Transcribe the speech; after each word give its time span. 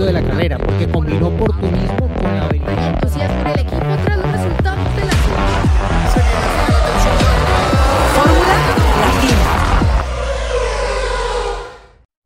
momento 0.00 0.04
de 0.06 0.12
la 0.12 0.22
carrera, 0.22 0.58
porque 0.58 0.88
combinó 0.88 1.28
oportunismo 1.28 2.08
con 2.14 2.34
la 2.34 2.46
habilidad. 2.46 2.94
entusiasmo 2.94 3.40
en 3.40 3.46
el 3.46 3.60
equipo 3.60 3.96
tras 4.04 4.18
los 4.18 4.32
resultados 4.32 4.96
de 4.96 5.04
la 5.04 5.12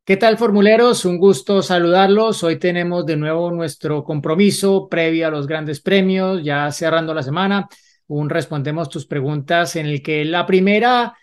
¿Qué 0.06 0.18
tal, 0.18 0.36
formuleros? 0.36 1.06
Un 1.06 1.18
gusto 1.18 1.62
saludarlos. 1.62 2.44
Hoy 2.44 2.58
tenemos 2.58 3.06
de 3.06 3.16
nuevo 3.16 3.50
nuestro 3.50 4.04
compromiso 4.04 4.86
previo 4.88 5.26
a 5.26 5.30
los 5.30 5.46
grandes 5.46 5.80
premios, 5.80 6.44
ya 6.44 6.70
cerrando 6.70 7.14
la 7.14 7.22
semana. 7.22 7.68
Un 8.06 8.28
respondemos 8.28 8.90
tus 8.90 9.06
preguntas 9.06 9.76
en 9.76 9.86
el 9.86 10.02
que 10.02 10.26
la 10.26 10.44
primera 10.44 11.14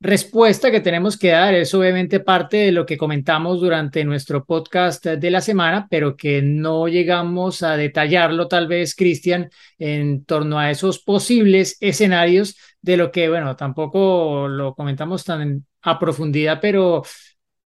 respuesta 0.00 0.70
que 0.70 0.80
tenemos 0.80 1.18
que 1.18 1.28
dar 1.28 1.54
es 1.54 1.74
obviamente 1.74 2.20
parte 2.20 2.56
de 2.56 2.72
lo 2.72 2.86
que 2.86 2.96
comentamos 2.96 3.60
durante 3.60 4.02
nuestro 4.04 4.44
podcast 4.44 5.04
de 5.04 5.30
la 5.30 5.42
semana, 5.42 5.86
pero 5.90 6.16
que 6.16 6.40
no 6.40 6.88
llegamos 6.88 7.62
a 7.62 7.76
detallarlo 7.76 8.48
tal 8.48 8.66
vez, 8.66 8.94
Cristian, 8.94 9.50
en 9.78 10.24
torno 10.24 10.58
a 10.58 10.70
esos 10.70 11.00
posibles 11.00 11.76
escenarios 11.80 12.56
de 12.80 12.96
lo 12.96 13.12
que, 13.12 13.28
bueno, 13.28 13.56
tampoco 13.56 14.48
lo 14.48 14.74
comentamos 14.74 15.24
tan 15.24 15.66
a 15.82 15.98
profundidad, 15.98 16.60
pero 16.60 17.02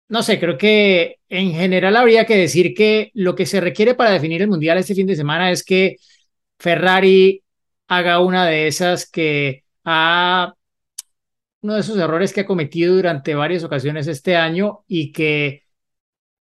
no 0.10 0.24
sé, 0.24 0.40
creo 0.40 0.58
que 0.58 1.20
en 1.30 1.52
general 1.54 1.96
habría 1.96 2.26
que 2.26 2.38
decir 2.38 2.74
que 2.74 3.12
lo 3.14 3.36
que 3.36 3.46
se 3.46 3.62
requiere 3.62 3.96
para 3.96 4.12
definir 4.12 4.42
el 4.42 4.48
Mundial 4.50 4.78
este 4.78 4.96
fin 4.96 5.08
de 5.08 5.16
semana 5.16 5.52
es 5.52 5.64
que 5.64 5.98
Ferrari 6.60 7.44
haga 7.88 8.20
una 8.22 8.46
de 8.46 8.68
esas 8.68 9.10
que 9.10 9.64
ha 9.86 10.54
uno 11.62 11.74
de 11.74 11.80
esos 11.80 11.98
errores 11.98 12.34
que 12.34 12.42
ha 12.42 12.46
cometido 12.46 12.96
durante 12.96 13.36
varias 13.36 13.64
ocasiones 13.64 14.08
este 14.08 14.36
año 14.36 14.84
y 14.88 15.12
que 15.12 15.64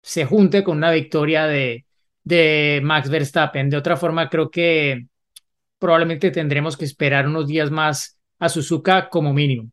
se 0.02 0.26
junte 0.26 0.63
con 0.63 0.77
una 0.77 0.91
victoria 0.91 1.45
de, 1.45 1.85
de 2.23 2.82
Max 2.84 3.10
Verstappen. 3.10 3.70
De 3.70 3.77
otra 3.77 3.98
forma, 3.98 4.29
creo 4.29 4.49
que 4.49 5.07
probablemente 5.79 6.32
tendremos 6.32 6.77
que 6.77 6.85
esperar 6.85 7.27
unos 7.27 7.48
días 7.48 7.70
más 7.71 8.20
a 8.40 8.49
Suzuka 8.49 9.10
como 9.10 9.34
mínimo. 9.34 9.70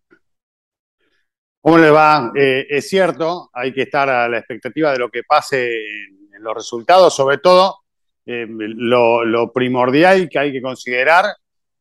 ¿Cómo 1.60 1.78
le 1.78 1.90
va? 1.90 2.32
Eh, 2.34 2.66
es 2.70 2.88
cierto, 2.88 3.50
hay 3.52 3.72
que 3.72 3.82
estar 3.82 4.08
a 4.08 4.28
la 4.28 4.38
expectativa 4.38 4.92
de 4.92 4.98
lo 4.98 5.10
que 5.10 5.22
pase 5.24 5.68
en, 5.68 6.42
los 6.42 6.54
resultados, 6.54 7.14
sobre 7.14 7.36
todo 7.36 7.80
eh, 8.24 8.46
lo, 8.48 9.26
lo, 9.26 9.52
primordial 9.52 10.26
que 10.30 10.38
hay 10.38 10.52
que 10.52 10.62
considerar 10.62 11.26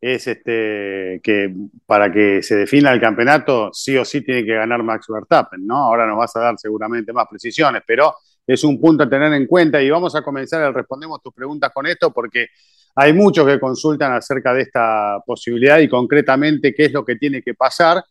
es 0.01 0.27
este, 0.27 1.19
que 1.21 1.53
para 1.85 2.11
que 2.11 2.41
se 2.41 2.55
defina 2.55 2.91
el 2.91 3.01
campeonato, 3.01 3.69
sí 3.73 3.97
o 3.97 4.05
sí 4.05 4.21
tiene 4.21 4.45
que 4.45 4.53
ganar 4.53 4.81
Max 4.81 5.07
Verstappen, 5.09 5.65
¿no? 5.65 5.75
Ahora 5.75 6.07
nos 6.07 6.17
vas 6.17 6.35
a 6.37 6.39
dar 6.39 6.55
seguramente 6.57 7.11
más 7.11 7.27
precisiones, 7.29 7.83
pero 7.85 8.15
es 8.47 8.63
un 8.63 8.79
punto 8.79 9.03
a 9.03 9.09
tener 9.09 9.31
en 9.33 9.45
cuenta 9.45 9.81
y 9.81 9.89
vamos 9.89 10.15
a 10.15 10.21
comenzar 10.21 10.63
a 10.63 10.71
respondemos 10.71 11.21
tus 11.21 11.33
preguntas 11.33 11.71
con 11.73 11.85
esto 11.85 12.11
porque 12.11 12.47
hay 12.95 13.13
muchos 13.13 13.45
que 13.45 13.59
consultan 13.59 14.13
acerca 14.13 14.53
de 14.53 14.63
esta 14.63 15.19
posibilidad 15.25 15.77
y 15.79 15.87
concretamente 15.87 16.73
qué 16.73 16.85
es 16.85 16.93
lo 16.93 17.05
que 17.05 17.15
tiene 17.15 17.43
que 17.43 17.53
pasar 17.53 18.03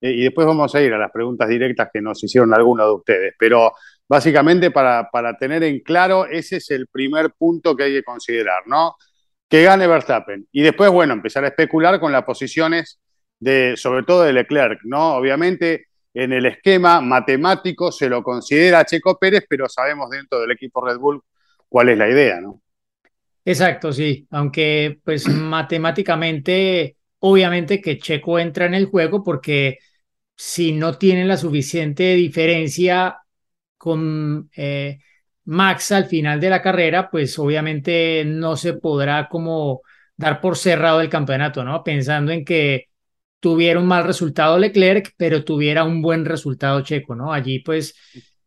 eh, 0.00 0.10
y 0.10 0.24
después 0.24 0.46
vamos 0.46 0.74
a 0.74 0.82
ir 0.82 0.92
a 0.92 0.98
las 0.98 1.10
preguntas 1.10 1.48
directas 1.48 1.88
que 1.92 2.02
nos 2.02 2.22
hicieron 2.22 2.52
algunos 2.52 2.86
de 2.86 2.92
ustedes, 2.92 3.34
pero 3.38 3.72
básicamente 4.06 4.70
para, 4.70 5.08
para 5.10 5.36
tener 5.38 5.62
en 5.62 5.80
claro, 5.80 6.26
ese 6.26 6.56
es 6.56 6.70
el 6.70 6.88
primer 6.88 7.32
punto 7.32 7.74
que 7.74 7.84
hay 7.84 7.92
que 7.92 8.04
considerar, 8.04 8.64
¿no? 8.66 8.96
Que 9.48 9.62
gane 9.62 9.86
Verstappen. 9.86 10.46
Y 10.52 10.62
después, 10.62 10.90
bueno, 10.90 11.12
empezar 11.12 11.44
a 11.44 11.48
especular 11.48 12.00
con 12.00 12.12
las 12.12 12.24
posiciones 12.24 13.00
de, 13.38 13.76
sobre 13.76 14.02
todo 14.02 14.22
de 14.22 14.32
Leclerc, 14.32 14.80
¿no? 14.84 15.14
Obviamente, 15.16 15.86
en 16.14 16.32
el 16.32 16.46
esquema 16.46 17.00
matemático 17.00 17.92
se 17.92 18.08
lo 18.08 18.22
considera 18.22 18.84
Checo 18.84 19.18
Pérez, 19.18 19.44
pero 19.48 19.68
sabemos 19.68 20.10
dentro 20.10 20.40
del 20.40 20.50
equipo 20.52 20.84
Red 20.84 20.98
Bull 20.98 21.22
cuál 21.68 21.90
es 21.90 21.98
la 21.98 22.08
idea, 22.08 22.40
¿no? 22.40 22.62
Exacto, 23.44 23.92
sí. 23.92 24.26
Aunque, 24.30 24.98
pues, 25.04 25.28
matemáticamente, 25.28 26.96
obviamente 27.20 27.80
que 27.80 27.98
Checo 27.98 28.38
entra 28.38 28.66
en 28.66 28.74
el 28.74 28.86
juego 28.86 29.22
porque 29.22 29.78
si 30.34 30.72
no 30.72 30.98
tiene 30.98 31.24
la 31.24 31.36
suficiente 31.36 32.14
diferencia 32.14 33.18
con 33.78 34.50
eh, 34.56 34.98
Max 35.46 35.92
al 35.92 36.06
final 36.06 36.40
de 36.40 36.50
la 36.50 36.62
carrera, 36.62 37.10
pues 37.10 37.38
obviamente 37.38 38.24
no 38.26 38.56
se 38.56 38.74
podrá 38.74 39.28
como 39.28 39.82
dar 40.16 40.40
por 40.40 40.56
cerrado 40.56 41.00
el 41.00 41.08
campeonato, 41.08 41.64
¿no? 41.64 41.82
Pensando 41.84 42.32
en 42.32 42.44
que 42.44 42.86
tuviera 43.40 43.80
un 43.80 43.86
mal 43.86 44.04
resultado 44.04 44.58
Leclerc, 44.58 45.12
pero 45.16 45.44
tuviera 45.44 45.84
un 45.84 46.02
buen 46.02 46.24
resultado 46.24 46.80
Checo, 46.82 47.14
¿no? 47.14 47.32
Allí 47.32 47.60
pues 47.60 47.94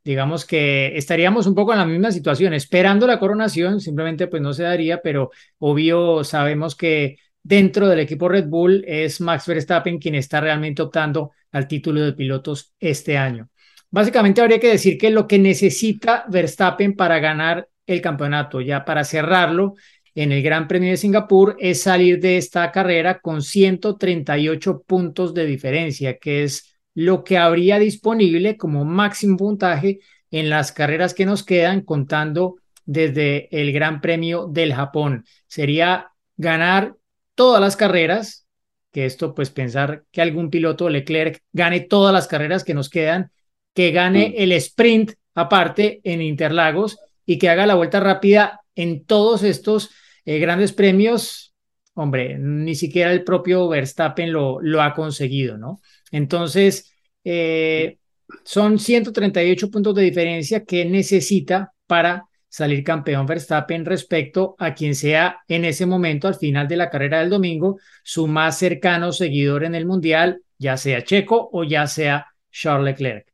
digamos 0.04 0.46
que 0.46 0.98
estaríamos 0.98 1.46
un 1.48 1.56
poco 1.56 1.72
en 1.74 1.80
la 1.80 1.86
misma 1.86 2.12
situación, 2.12 2.54
esperando 2.54 3.06
la 3.08 3.20
coronación, 3.20 3.80
simplemente 3.80 4.28
pues 4.28 4.42
no 4.42 4.54
se 4.54 4.64
daría, 4.64 5.02
pero 5.02 5.32
obvio 5.60 6.24
sabemos 6.24 6.76
que 6.76 7.18
dentro 7.44 7.88
del 7.88 8.00
equipo 8.00 8.28
Red 8.28 8.48
Bull 8.48 8.84
es 8.88 9.22
Max 9.22 9.48
Verstappen 9.48 10.00
quien 10.00 10.16
está 10.16 10.42
realmente 10.42 10.82
optando 10.82 11.32
al 11.52 11.68
título 11.68 12.02
de 12.02 12.14
pilotos 12.14 12.74
este 12.80 13.18
año. 13.18 13.50
Básicamente 13.92 14.42
habría 14.42 14.60
que 14.60 14.70
decir 14.70 14.98
que 14.98 15.10
lo 15.10 15.28
que 15.28 15.40
necesita 15.40 16.26
Verstappen 16.30 16.96
para 16.96 17.20
ganar 17.20 17.68
el 17.88 18.02
campeonato, 18.02 18.62
ya 18.62 18.86
para 18.86 19.04
cerrarlo 19.04 19.74
en 20.14 20.32
el 20.32 20.44
Gran 20.44 20.68
Premio 20.68 20.92
de 20.92 20.98
Singapur, 20.98 21.56
es 21.60 21.82
salir 21.82 22.20
de 22.20 22.38
esta 22.38 22.72
carrera 22.72 23.20
con 23.20 23.42
138 23.42 24.84
puntos 24.86 25.34
de 25.34 25.46
diferencia, 25.46 26.18
que 26.18 26.44
es 26.44 26.78
lo 26.94 27.24
que 27.24 27.38
habría 27.38 27.80
disponible 27.80 28.58
como 28.58 28.86
máximo 28.86 29.38
puntaje 29.38 30.00
en 30.30 30.50
las 30.50 30.72
carreras 30.72 31.14
que 31.16 31.26
nos 31.26 31.44
quedan, 31.44 31.82
contando 31.82 32.58
desde 32.86 33.48
el 33.60 33.72
Gran 33.72 34.02
Premio 34.02 34.48
del 34.48 34.74
Japón. 34.74 35.26
Sería 35.48 36.12
ganar 36.38 36.96
todas 37.34 37.62
las 37.62 37.76
carreras, 37.76 38.46
que 38.92 39.06
esto 39.06 39.34
pues 39.34 39.50
pensar 39.50 40.04
que 40.12 40.22
algún 40.22 40.50
piloto 40.50 40.90
Leclerc 40.90 41.42
gane 41.54 41.82
todas 41.82 42.14
las 42.14 42.28
carreras 42.28 42.64
que 42.64 42.74
nos 42.74 42.90
quedan 42.90 43.32
que 43.80 43.92
gane 43.92 44.32
mm. 44.32 44.34
el 44.36 44.52
sprint 44.52 45.14
aparte 45.36 46.02
en 46.04 46.22
Interlagos 46.22 46.98
y 47.26 47.38
que 47.38 47.48
haga 47.48 47.66
la 47.66 47.76
vuelta 47.76 48.02
rápida 48.02 48.60
en 48.76 49.06
todos 49.06 49.42
estos 49.42 49.92
eh, 50.26 50.38
grandes 50.38 50.74
premios. 50.74 51.56
Hombre, 51.94 52.38
ni 52.38 52.76
siquiera 52.76 53.14
el 53.14 53.24
propio 53.24 53.70
Verstappen 53.70 54.34
lo, 54.34 54.60
lo 54.60 54.82
ha 54.82 54.94
conseguido, 54.94 55.58
¿no? 55.58 55.80
Entonces, 56.12 56.92
eh, 57.24 58.00
son 58.44 58.80
138 58.80 59.72
puntos 59.72 59.96
de 59.96 60.02
diferencia 60.04 60.66
que 60.66 60.84
necesita 60.84 61.72
para 61.88 62.26
salir 62.50 62.84
campeón 62.84 63.26
Verstappen 63.26 63.86
respecto 63.86 64.58
a 64.60 64.74
quien 64.74 64.94
sea 64.94 65.40
en 65.48 65.64
ese 65.64 65.86
momento, 65.86 66.28
al 66.28 66.36
final 66.36 66.68
de 66.68 66.76
la 66.76 66.90
carrera 66.90 67.22
del 67.22 67.30
domingo, 67.30 67.80
su 68.04 68.28
más 68.28 68.58
cercano 68.58 69.14
seguidor 69.14 69.64
en 69.64 69.74
el 69.74 69.86
Mundial, 69.86 70.42
ya 70.58 70.76
sea 70.76 71.02
Checo 71.06 71.50
o 71.54 71.64
ya 71.64 71.88
sea 71.88 72.26
Charles 72.52 72.84
Leclerc. 72.84 73.30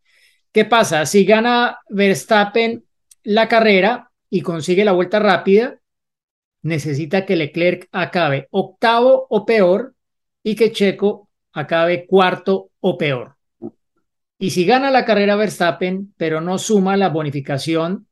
¿Qué 0.56 0.64
pasa? 0.64 1.06
Si 1.06 1.26
gana 1.26 1.80
Verstappen 1.90 2.86
la 3.24 3.50
carrera 3.50 4.10
y 4.30 4.40
consigue 4.40 4.86
la 4.86 4.94
vuelta 4.94 5.20
rápida, 5.20 5.82
necesita 6.62 7.26
que 7.26 7.36
Leclerc 7.36 7.90
acabe 7.92 8.48
octavo 8.52 9.28
o 9.30 9.46
peor 9.46 9.96
y 10.44 10.56
que 10.56 10.72
Checo 10.72 11.28
acabe 11.52 12.06
cuarto 12.08 12.70
o 12.80 12.98
peor. 12.98 13.36
Y 14.40 14.52
si 14.52 14.66
gana 14.66 14.92
la 14.92 15.04
carrera 15.04 15.36
Verstappen, 15.36 16.14
pero 16.16 16.40
no 16.40 16.58
suma 16.58 16.96
la 16.96 17.10
bonificación 17.10 18.08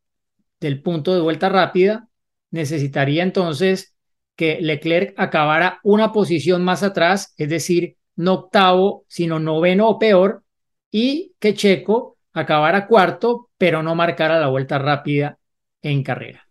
del 0.60 0.82
punto 0.82 1.16
de 1.16 1.22
vuelta 1.22 1.48
rápida, 1.48 2.10
necesitaría 2.52 3.24
entonces 3.24 3.96
que 4.36 4.60
Leclerc 4.60 5.14
acabara 5.16 5.80
una 5.82 6.12
posición 6.12 6.62
más 6.62 6.84
atrás, 6.84 7.34
es 7.38 7.48
decir, 7.48 7.96
no 8.18 8.34
octavo, 8.34 9.06
sino 9.08 9.40
noveno 9.40 9.88
o 9.88 9.98
peor, 9.98 10.44
y 10.92 11.36
que 11.40 11.54
Checo 11.54 12.13
acabara 12.34 12.88
cuarto, 12.88 13.50
pero 13.58 13.84
no 13.84 13.96
marcara 13.96 14.40
la 14.40 14.48
vuelta 14.48 14.80
rápida 14.80 15.38
en 15.82 16.04
carrera. 16.04 16.48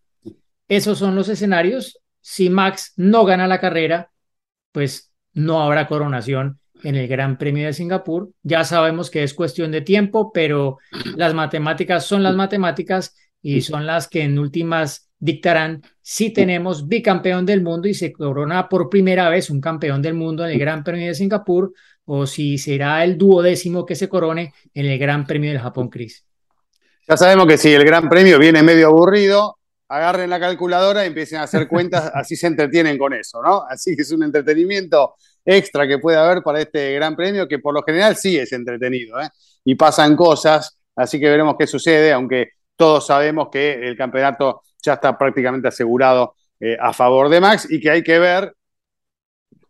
Esos 0.69 0.99
son 0.99 1.15
los 1.15 1.29
escenarios. 1.29 1.99
Si 2.21 2.49
Max 2.49 2.93
no 2.97 3.25
gana 3.25 3.47
la 3.47 3.61
carrera, 3.61 4.11
pues 4.71 5.13
no 5.35 5.63
habrá 5.63 5.87
coronación 5.87 6.61
en 6.83 6.97
el 6.97 7.09
Gran 7.09 7.37
Premio 7.39 7.67
de 7.67 7.73
Singapur. 7.73 8.31
Ya 8.43 8.65
sabemos 8.65 9.11
que 9.11 9.23
es 9.23 9.35
cuestión 9.35 9.71
de 9.71 9.83
tiempo, 9.83 10.33
pero 10.33 10.79
las 11.17 11.35
matemáticas 11.35 12.07
son 12.07 12.23
las 12.23 12.35
matemáticas 12.35 13.15
y 13.41 13.61
son 13.61 13.87
las 13.87 14.09
que 14.09 14.23
en 14.23 14.39
últimas 14.39 15.11
dictarán 15.19 15.83
si 16.01 16.31
tenemos 16.31 16.89
bicampeón 16.89 17.47
del 17.47 17.63
mundo 17.63 17.87
y 17.87 17.95
se 17.95 18.13
corona 18.13 18.69
por 18.69 18.89
primera 18.89 19.29
vez 19.29 19.51
un 19.51 19.61
campeón 19.61 20.03
del 20.03 20.15
mundo 20.15 20.45
en 20.45 20.51
el 20.51 20.59
Gran 20.59 20.83
Premio 20.83 21.07
de 21.07 21.15
Singapur 21.15 21.73
o 22.07 22.27
si 22.27 22.59
será 22.59 23.05
el 23.05 23.17
duodécimo 23.17 23.87
que 23.87 23.95
se 23.95 24.09
corone 24.09 24.53
en 24.75 24.87
el 24.87 24.99
Gran 24.99 25.27
Premio 25.27 25.51
del 25.51 25.61
Japón, 25.61 25.89
Cris. 25.89 26.25
Ya 27.09 27.17
sabemos 27.17 27.47
que 27.47 27.59
si 27.59 27.73
el 27.73 27.85
Gran 27.85 28.09
Premio 28.09 28.39
viene 28.39 28.63
medio 28.63 28.89
aburrido, 28.89 29.59
agarren 29.89 30.31
la 30.31 30.41
calculadora 30.41 31.05
y 31.05 31.09
empiecen 31.09 31.41
a 31.41 31.45
hacer 31.45 31.69
cuentas, 31.69 32.11
así 32.15 32.37
se 32.37 32.47
entretienen 32.47 32.97
con 32.97 33.13
eso, 33.13 33.43
¿no? 33.43 33.63
Así 33.69 33.95
que 33.95 34.03
es 34.03 34.13
un 34.13 34.23
entretenimiento 34.23 35.15
extra 35.45 35.87
que 35.87 35.99
puede 35.99 36.17
haber 36.17 36.43
para 36.43 36.61
este 36.61 36.95
Gran 36.95 37.17
Premio, 37.17 37.49
que 37.49 37.59
por 37.59 37.75
lo 37.75 37.83
general 37.83 38.17
sí 38.17 38.39
es 38.39 38.53
entretenido, 38.53 39.21
¿eh? 39.21 39.29
Y 39.65 39.75
pasan 39.75 40.17
cosas, 40.17 40.79
así 40.97 41.21
que 41.21 41.29
veremos 41.29 41.57
qué 41.59 41.67
sucede, 41.67 42.13
aunque 42.13 42.51
todos 42.77 43.07
sabemos 43.07 43.49
que 43.51 43.75
el 43.75 43.97
campeonato 43.97 44.63
ya 44.83 44.95
está 44.95 45.17
prácticamente 45.17 45.69
asegurado 45.69 46.35
eh, 46.59 46.77
a 46.81 46.93
favor 46.93 47.29
de 47.29 47.41
Max 47.41 47.67
y 47.71 47.81
que 47.81 47.91
hay 47.91 48.03
que 48.03 48.19
ver 48.19 48.55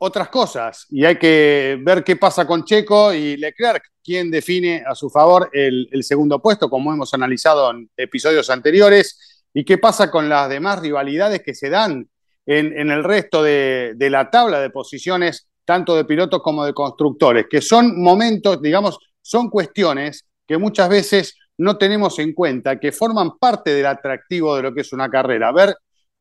otras 0.04 0.30
cosas 0.30 0.86
y 0.90 1.04
hay 1.04 1.16
que 1.16 1.78
ver 1.80 2.02
qué 2.02 2.16
pasa 2.16 2.44
con 2.44 2.64
Checo 2.64 3.14
y 3.14 3.36
Leclerc, 3.36 3.84
quién 4.02 4.32
define 4.32 4.82
a 4.84 4.96
su 4.96 5.08
favor 5.08 5.48
el, 5.52 5.88
segundo 6.02 6.42
puesto, 6.42 6.68
como 6.68 6.92
hemos 6.92 7.14
analizado 7.14 7.70
en 7.70 7.88
episodios 7.96 8.50
anteriores, 8.50 9.44
y 9.54 9.64
qué 9.64 9.78
pasa 9.78 10.10
con 10.10 10.28
las 10.28 10.48
demás 10.48 10.80
rivalidades 10.80 11.42
que 11.42 11.54
se 11.54 11.70
dan 11.70 12.08
en, 12.46 12.90
el 12.90 13.04
resto 13.04 13.44
de, 13.44 13.92
de, 13.94 14.10
la 14.10 14.28
tabla 14.28 14.60
de 14.60 14.70
posiciones, 14.70 15.46
tanto 15.64 15.94
de 15.94 16.04
pilotos 16.04 16.42
como 16.42 16.64
de 16.64 16.74
constructores, 16.74 17.46
que 17.48 17.60
son 17.62 18.02
momentos, 18.02 18.60
digamos, 18.60 18.98
son 19.20 19.50
cuestiones 19.50 20.26
que 20.48 20.58
muchas 20.58 20.88
veces 20.88 21.36
no 21.58 21.78
tenemos 21.78 22.18
en 22.18 22.32
cuenta, 22.32 22.80
que 22.80 22.90
forman 22.90 23.38
parte 23.38 23.72
del 23.72 23.86
atractivo 23.86 24.56
de 24.56 24.62
lo 24.62 24.74
que 24.74 24.80
es 24.80 24.92
una 24.92 25.08
carrera. 25.08 25.52
Ver 25.52 25.76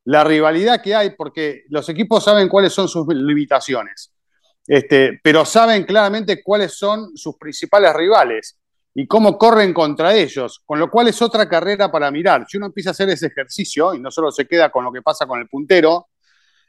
la 0.06 0.24
rivalidad 0.24 0.82
que 0.82 0.96
hay, 0.96 1.12
porque 1.12 1.64
los 1.70 1.88
equipos 1.90 2.24
saben 2.24 2.50
cuáles 2.50 2.74
son 2.74 2.88
sus 2.88 3.08
limitaciones, 3.08 4.12
este, 4.68 5.20
pero 5.24 5.46
saben 5.46 5.84
claramente 5.84 6.42
cuáles 6.44 6.78
son 6.78 7.16
sus 7.16 7.38
principales 7.38 7.94
rivales 7.94 8.58
y 8.94 9.08
cómo 9.08 9.38
corren 9.38 9.74
contra 9.74 10.16
ellos, 10.16 10.62
con 10.66 10.80
lo 10.80 10.90
cual 10.90 11.08
es 11.08 11.22
otra 11.22 11.48
carrera 11.48 11.92
para 11.92 12.12
mirar. 12.12 12.46
Si 12.48 12.58
uno 12.58 12.68
empieza 12.68 12.90
a 12.90 12.92
hacer 12.92 13.10
ese 13.10 13.28
ejercicio 13.28 13.94
y 13.94 14.00
no 14.00 14.12
solo 14.12 14.32
se 14.32 14.48
queda 14.48 14.70
con 14.70 14.84
lo 14.84 14.92
que 14.92 15.02
pasa 15.02 15.26
con 15.26 15.40
el 15.40 15.48
puntero 15.48 16.10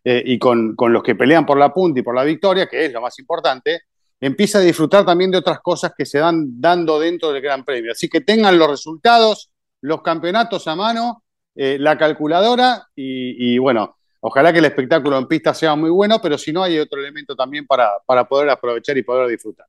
eh, 0.05 0.23
y 0.25 0.38
con, 0.38 0.76
con, 0.76 0.93
los 0.93 1.02
que 1.02 1.14
pelean 1.14 1.44
por 1.44 1.58
la 1.58 1.73
punta 1.73 2.00
y 2.00 2.02
por 2.02 2.14
la 2.14 2.25
victoria, 2.25 2.67
que 2.67 2.87
es 2.87 2.93
lo 2.93 3.00
más 3.00 3.19
importante, 3.19 3.82
empieza 4.20 4.58
a 4.58 4.62
disfrutar 4.62 5.05
también 5.05 5.32
de 5.32 5.38
otras 5.38 5.61
cosas 5.61 5.93
que 5.96 6.06
se 6.06 6.19
dan 6.19 6.61
dando 6.61 7.00
dentro 7.00 7.32
del 7.32 7.43
Gran 7.43 7.64
Premio. 7.64 7.90
Así 7.90 8.08
que 8.08 8.20
tengan 8.20 8.56
los 8.56 8.70
resultados, 8.70 9.50
los 9.81 10.00
campeonatos 10.02 10.69
a 10.69 10.76
mano 10.76 11.25
eh, 11.55 11.77
la 11.79 11.99
calculadora 11.99 12.89
y, 12.95 13.59
bueno, 13.59 13.97
ojalá 14.21 14.53
que 14.53 14.61
el 14.61 14.65
espectáculo 14.65 15.19
en 15.19 15.27
pista 15.27 15.55
sea 15.55 15.75
muy 15.75 15.91
bueno, 15.91 16.21
pero 16.23 16.39
si 16.39 16.53
no 16.53 16.63
hay 16.63 16.79
otro 16.79 17.01
elemento 17.01 17.37
también 17.37 17.67
para, 17.67 17.91
para 18.07 18.27
poder 18.27 18.51
aprovechar 18.51 18.97
y 18.97 19.03
poder 19.03 19.29
disfrutar. 19.29 19.67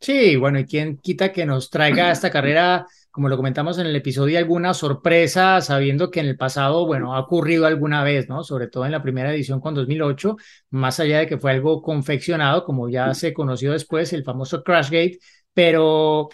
Sí, 0.00 0.36
bueno, 0.36 0.58
y 0.58 0.64
quién 0.64 0.96
quita 0.96 1.30
que 1.30 1.44
nos 1.44 1.68
traiga 1.68 2.10
esta 2.10 2.30
carrera, 2.30 2.86
como 3.10 3.28
lo 3.28 3.36
comentamos 3.36 3.78
en 3.78 3.86
el 3.86 3.94
episodio, 3.94 4.38
alguna 4.38 4.72
sorpresa, 4.72 5.60
sabiendo 5.60 6.10
que 6.10 6.20
en 6.20 6.26
el 6.26 6.38
pasado, 6.38 6.86
bueno, 6.86 7.14
ha 7.14 7.20
ocurrido 7.20 7.66
alguna 7.66 8.02
vez, 8.02 8.26
¿no? 8.26 8.42
Sobre 8.42 8.68
todo 8.68 8.86
en 8.86 8.92
la 8.92 9.02
primera 9.02 9.30
edición 9.30 9.60
con 9.60 9.74
2008, 9.74 10.36
más 10.70 11.00
allá 11.00 11.18
de 11.18 11.26
que 11.26 11.36
fue 11.36 11.50
algo 11.50 11.82
confeccionado, 11.82 12.64
como 12.64 12.88
ya 12.88 13.12
se 13.12 13.34
conoció 13.34 13.72
después, 13.72 14.10
el 14.14 14.24
famoso 14.24 14.62
Crashgate, 14.64 15.18
pero 15.52 16.30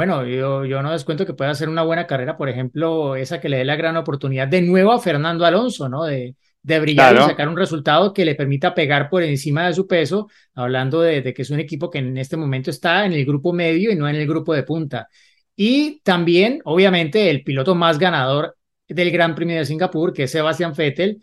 bueno, 0.00 0.24
yo, 0.24 0.64
yo 0.64 0.82
no 0.82 0.92
descuento 0.92 1.26
que 1.26 1.34
pueda 1.34 1.50
hacer 1.50 1.68
una 1.68 1.82
buena 1.82 2.06
carrera, 2.06 2.38
por 2.38 2.48
ejemplo, 2.48 3.16
esa 3.16 3.38
que 3.38 3.50
le 3.50 3.58
dé 3.58 3.66
la 3.66 3.76
gran 3.76 3.98
oportunidad 3.98 4.48
de 4.48 4.62
nuevo 4.62 4.92
a 4.92 4.98
Fernando 4.98 5.44
Alonso, 5.44 5.90
¿no? 5.90 6.04
De, 6.04 6.36
de 6.62 6.80
brillar 6.80 7.16
y 7.16 7.18
sacar 7.18 7.46
un 7.50 7.56
resultado 7.58 8.14
que 8.14 8.24
le 8.24 8.34
permita 8.34 8.74
pegar 8.74 9.10
por 9.10 9.22
encima 9.22 9.66
de 9.66 9.74
su 9.74 9.86
peso, 9.86 10.30
hablando 10.54 11.02
de, 11.02 11.20
de, 11.20 11.34
que 11.34 11.42
es 11.42 11.50
un 11.50 11.60
equipo 11.60 11.90
que 11.90 11.98
en 11.98 12.16
este 12.16 12.38
momento 12.38 12.70
está 12.70 13.04
en 13.04 13.12
el 13.12 13.26
grupo 13.26 13.52
medio 13.52 13.90
y 13.90 13.94
no 13.94 14.08
en 14.08 14.16
el 14.16 14.26
grupo 14.26 14.54
de 14.54 14.62
punta. 14.62 15.06
Y 15.54 16.00
también, 16.00 16.62
obviamente, 16.64 17.28
el 17.28 17.44
piloto 17.44 17.74
más 17.74 17.98
ganador 17.98 18.56
del 18.88 19.10
Gran 19.10 19.34
Premio 19.34 19.58
de 19.58 19.66
Singapur, 19.66 20.14
que 20.14 20.22
es 20.22 20.30
Sebastián 20.30 20.72
Vettel, 20.74 21.20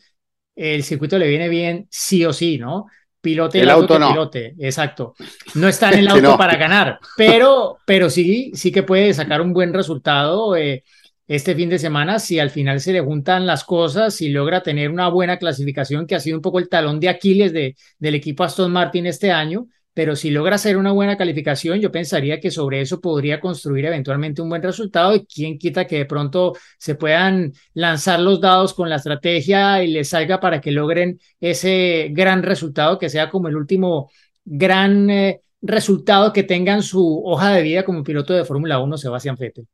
el 0.56 0.84
circuito 0.84 1.18
le 1.18 1.28
viene 1.28 1.50
bien 1.50 1.88
sí 1.90 2.24
o 2.26 2.32
sí, 2.32 2.60
¿no? 2.60 2.86
Pilote 3.28 3.60
el 3.60 3.70
auto, 3.70 4.00
no. 4.00 4.10
pilote, 4.10 4.56
exacto. 4.58 5.14
No 5.56 5.68
está 5.68 5.92
en 5.92 6.00
el 6.00 6.08
auto 6.08 6.38
para 6.38 6.56
ganar, 6.56 7.00
pero, 7.18 7.78
pero 7.86 8.10
sí, 8.10 8.52
sí 8.54 8.72
que 8.72 8.84
puede 8.84 9.14
sacar 9.14 9.42
un 9.42 9.52
buen 9.52 9.74
resultado 9.74 10.56
eh, 10.56 10.86
este 11.28 11.54
fin 11.56 11.70
de 11.70 11.78
semana 11.78 12.20
si 12.20 12.40
al 12.40 12.52
final 12.52 12.80
se 12.80 12.94
le 12.94 13.02
juntan 13.02 13.46
las 13.46 13.66
cosas 13.66 14.22
y 14.22 14.30
logra 14.30 14.64
tener 14.64 14.90
una 14.90 15.10
buena 15.10 15.38
clasificación 15.38 16.08
que 16.08 16.16
ha 16.16 16.22
sido 16.22 16.38
un 16.38 16.42
poco 16.42 16.60
el 16.60 16.70
talón 16.70 17.02
de 17.02 17.10
Aquiles 17.10 17.52
de, 17.52 17.76
del 18.00 18.16
equipo 18.16 18.46
Aston 18.46 18.72
Martin 18.72 19.08
este 19.08 19.30
año 19.30 19.68
pero 19.98 20.16
si 20.16 20.30
logra 20.30 20.58
hacer 20.58 20.78
una 20.78 20.92
buena 20.92 21.18
calificación, 21.18 21.80
yo 21.80 21.92
pensaría 21.92 22.40
que 22.40 22.52
sobre 22.52 22.82
eso 22.82 23.02
podría 23.02 23.40
construir 23.40 23.84
eventualmente 23.86 24.44
un 24.44 24.50
buen 24.50 24.62
resultado 24.62 25.16
y 25.16 25.26
quién 25.26 25.58
quita 25.58 25.88
que 25.88 25.98
de 25.98 26.06
pronto 26.06 26.54
se 26.78 26.94
puedan 26.94 27.52
lanzar 27.74 28.20
los 28.20 28.40
dados 28.40 28.76
con 28.76 28.92
la 28.92 28.98
estrategia 28.98 29.82
y 29.82 29.88
les 29.88 30.10
salga 30.10 30.40
para 30.40 30.62
que 30.62 30.70
logren 30.70 31.20
ese 31.40 32.10
gran 32.12 32.44
resultado 32.44 33.00
que 33.00 33.10
sea 33.10 33.32
como 33.32 33.48
el 33.48 33.56
último 33.56 34.12
gran 34.46 35.10
eh, 35.10 35.42
resultado 35.64 36.32
que 36.32 36.44
tengan 36.44 36.84
su 36.84 37.24
hoja 37.26 37.52
de 37.54 37.64
vida 37.64 37.84
como 37.84 38.04
piloto 38.04 38.36
de 38.36 38.46
Fórmula 38.46 38.78
1 38.78 38.98
Sebastián 38.98 39.36
Vettel. 39.36 39.66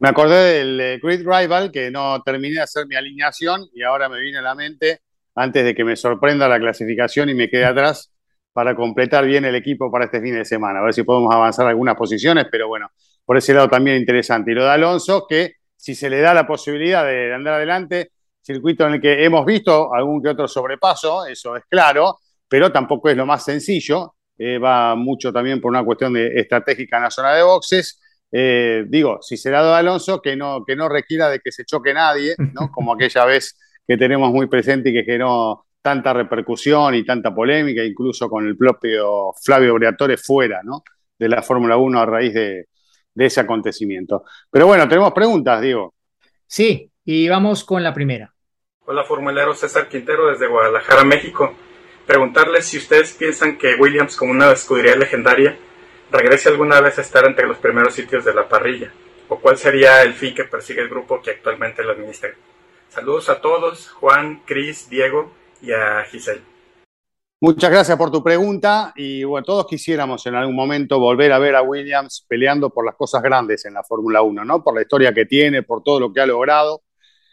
Me 0.00 0.10
acordé 0.10 0.58
del 0.58 0.78
eh, 0.78 1.00
Great 1.02 1.22
Rival 1.24 1.72
que 1.72 1.90
no 1.90 2.20
terminé 2.22 2.56
de 2.56 2.60
hacer 2.60 2.86
mi 2.86 2.94
alineación 2.94 3.70
y 3.72 3.84
ahora 3.84 4.10
me 4.10 4.20
viene 4.20 4.36
a 4.36 4.42
la 4.42 4.54
mente 4.54 5.00
antes 5.34 5.64
de 5.64 5.74
que 5.74 5.82
me 5.82 5.96
sorprenda 5.96 6.46
la 6.46 6.58
clasificación 6.58 7.30
y 7.30 7.34
me 7.34 7.48
quede 7.48 7.64
atrás 7.64 8.12
para 8.56 8.74
completar 8.74 9.26
bien 9.26 9.44
el 9.44 9.54
equipo 9.54 9.90
para 9.90 10.06
este 10.06 10.18
fin 10.18 10.34
de 10.34 10.42
semana. 10.46 10.78
A 10.78 10.82
ver 10.84 10.94
si 10.94 11.02
podemos 11.02 11.30
avanzar 11.34 11.66
algunas 11.66 11.94
posiciones, 11.94 12.46
pero 12.50 12.68
bueno, 12.68 12.90
por 13.22 13.36
ese 13.36 13.52
lado 13.52 13.68
también 13.68 13.98
interesante. 13.98 14.52
Y 14.52 14.54
lo 14.54 14.64
de 14.64 14.70
Alonso, 14.70 15.26
que 15.28 15.56
si 15.76 15.94
se 15.94 16.08
le 16.08 16.22
da 16.22 16.32
la 16.32 16.46
posibilidad 16.46 17.04
de 17.04 17.34
andar 17.34 17.52
adelante, 17.52 18.12
circuito 18.40 18.86
en 18.86 18.94
el 18.94 19.00
que 19.02 19.22
hemos 19.22 19.44
visto 19.44 19.92
algún 19.92 20.22
que 20.22 20.30
otro 20.30 20.48
sobrepaso, 20.48 21.26
eso 21.26 21.54
es 21.54 21.64
claro, 21.68 22.16
pero 22.48 22.72
tampoco 22.72 23.10
es 23.10 23.16
lo 23.18 23.26
más 23.26 23.44
sencillo. 23.44 24.14
Eh, 24.38 24.56
va 24.56 24.94
mucho 24.94 25.30
también 25.34 25.60
por 25.60 25.68
una 25.68 25.84
cuestión 25.84 26.14
de 26.14 26.40
estratégica 26.40 26.96
en 26.96 27.02
la 27.02 27.10
zona 27.10 27.34
de 27.34 27.42
boxes. 27.42 28.00
Eh, 28.32 28.86
digo, 28.88 29.18
si 29.20 29.36
se 29.36 29.50
le 29.50 29.56
dado 29.56 29.74
a 29.74 29.78
Alonso, 29.78 30.22
que 30.22 30.34
no, 30.34 30.64
que 30.66 30.76
no 30.76 30.88
requiera 30.88 31.28
de 31.28 31.40
que 31.40 31.52
se 31.52 31.66
choque 31.66 31.92
nadie, 31.92 32.34
¿no? 32.38 32.70
Como 32.72 32.94
aquella 32.94 33.26
vez 33.26 33.54
que 33.86 33.98
tenemos 33.98 34.32
muy 34.32 34.46
presente 34.46 34.88
y 34.88 34.94
que, 34.94 35.04
que 35.04 35.18
no, 35.18 35.65
tanta 35.86 36.12
repercusión 36.12 36.96
y 36.96 37.04
tanta 37.04 37.32
polémica, 37.32 37.84
incluso 37.84 38.28
con 38.28 38.44
el 38.44 38.56
propio 38.56 39.32
Flavio 39.40 39.74
Briatore 39.74 40.16
fuera 40.16 40.60
¿no? 40.64 40.82
de 41.16 41.28
la 41.28 41.42
Fórmula 41.44 41.76
1 41.76 42.00
a 42.00 42.04
raíz 42.04 42.34
de, 42.34 42.66
ese 43.14 43.38
acontecimiento. 43.38 44.24
Pero 44.50 44.66
bueno, 44.66 44.88
tenemos 44.88 45.12
preguntas, 45.12 45.60
Diego. 45.60 45.94
Sí, 46.44 46.90
y 47.04 47.28
vamos 47.28 47.62
con 47.62 47.84
la 47.84 47.94
primera. 47.94 48.34
Hola, 48.86 49.04
formulero 49.04 49.54
César 49.54 49.88
Quintero 49.88 50.26
desde 50.26 50.48
Guadalajara, 50.48 51.04
México. 51.04 51.54
Preguntarles 52.04 52.66
si 52.66 52.78
ustedes 52.78 53.12
piensan 53.12 53.56
que 53.56 53.76
Williams, 53.76 54.16
como 54.16 54.32
una 54.32 54.50
escudería 54.50 54.96
legendaria, 54.96 55.56
regrese 56.10 56.48
alguna 56.48 56.80
vez 56.80 56.98
a 56.98 57.02
estar 57.02 57.24
entre 57.26 57.46
los 57.46 57.58
primeros 57.58 57.94
sitios 57.94 58.24
de 58.24 58.34
la 58.34 58.48
parrilla, 58.48 58.92
o 59.28 59.38
cuál 59.38 59.56
sería 59.56 60.02
el 60.02 60.14
fin 60.14 60.34
que 60.34 60.46
persigue 60.46 60.80
el 60.80 60.88
grupo 60.88 61.22
que 61.22 61.30
actualmente 61.30 61.84
lo 61.84 61.92
administra. 61.92 62.30
Saludos 62.88 63.28
a 63.28 63.40
todos, 63.40 63.88
Juan, 63.90 64.42
Cris, 64.44 64.90
Diego 64.90 65.30
a 65.72 66.04
Giselle. 66.04 66.56
Muchas 67.38 67.70
gracias 67.70 67.98
por 67.98 68.10
tu 68.10 68.24
pregunta 68.24 68.94
y 68.96 69.22
bueno, 69.22 69.44
todos 69.44 69.66
quisiéramos 69.66 70.24
en 70.26 70.36
algún 70.36 70.56
momento 70.56 70.98
volver 70.98 71.32
a 71.32 71.38
ver 71.38 71.54
a 71.54 71.60
Williams 71.60 72.24
peleando 72.26 72.70
por 72.70 72.86
las 72.86 72.94
cosas 72.94 73.22
grandes 73.22 73.66
en 73.66 73.74
la 73.74 73.84
Fórmula 73.84 74.22
1, 74.22 74.42
¿no? 74.46 74.64
Por 74.64 74.74
la 74.74 74.80
historia 74.80 75.12
que 75.12 75.26
tiene, 75.26 75.62
por 75.62 75.82
todo 75.82 76.00
lo 76.00 76.12
que 76.14 76.22
ha 76.22 76.26
logrado. 76.26 76.82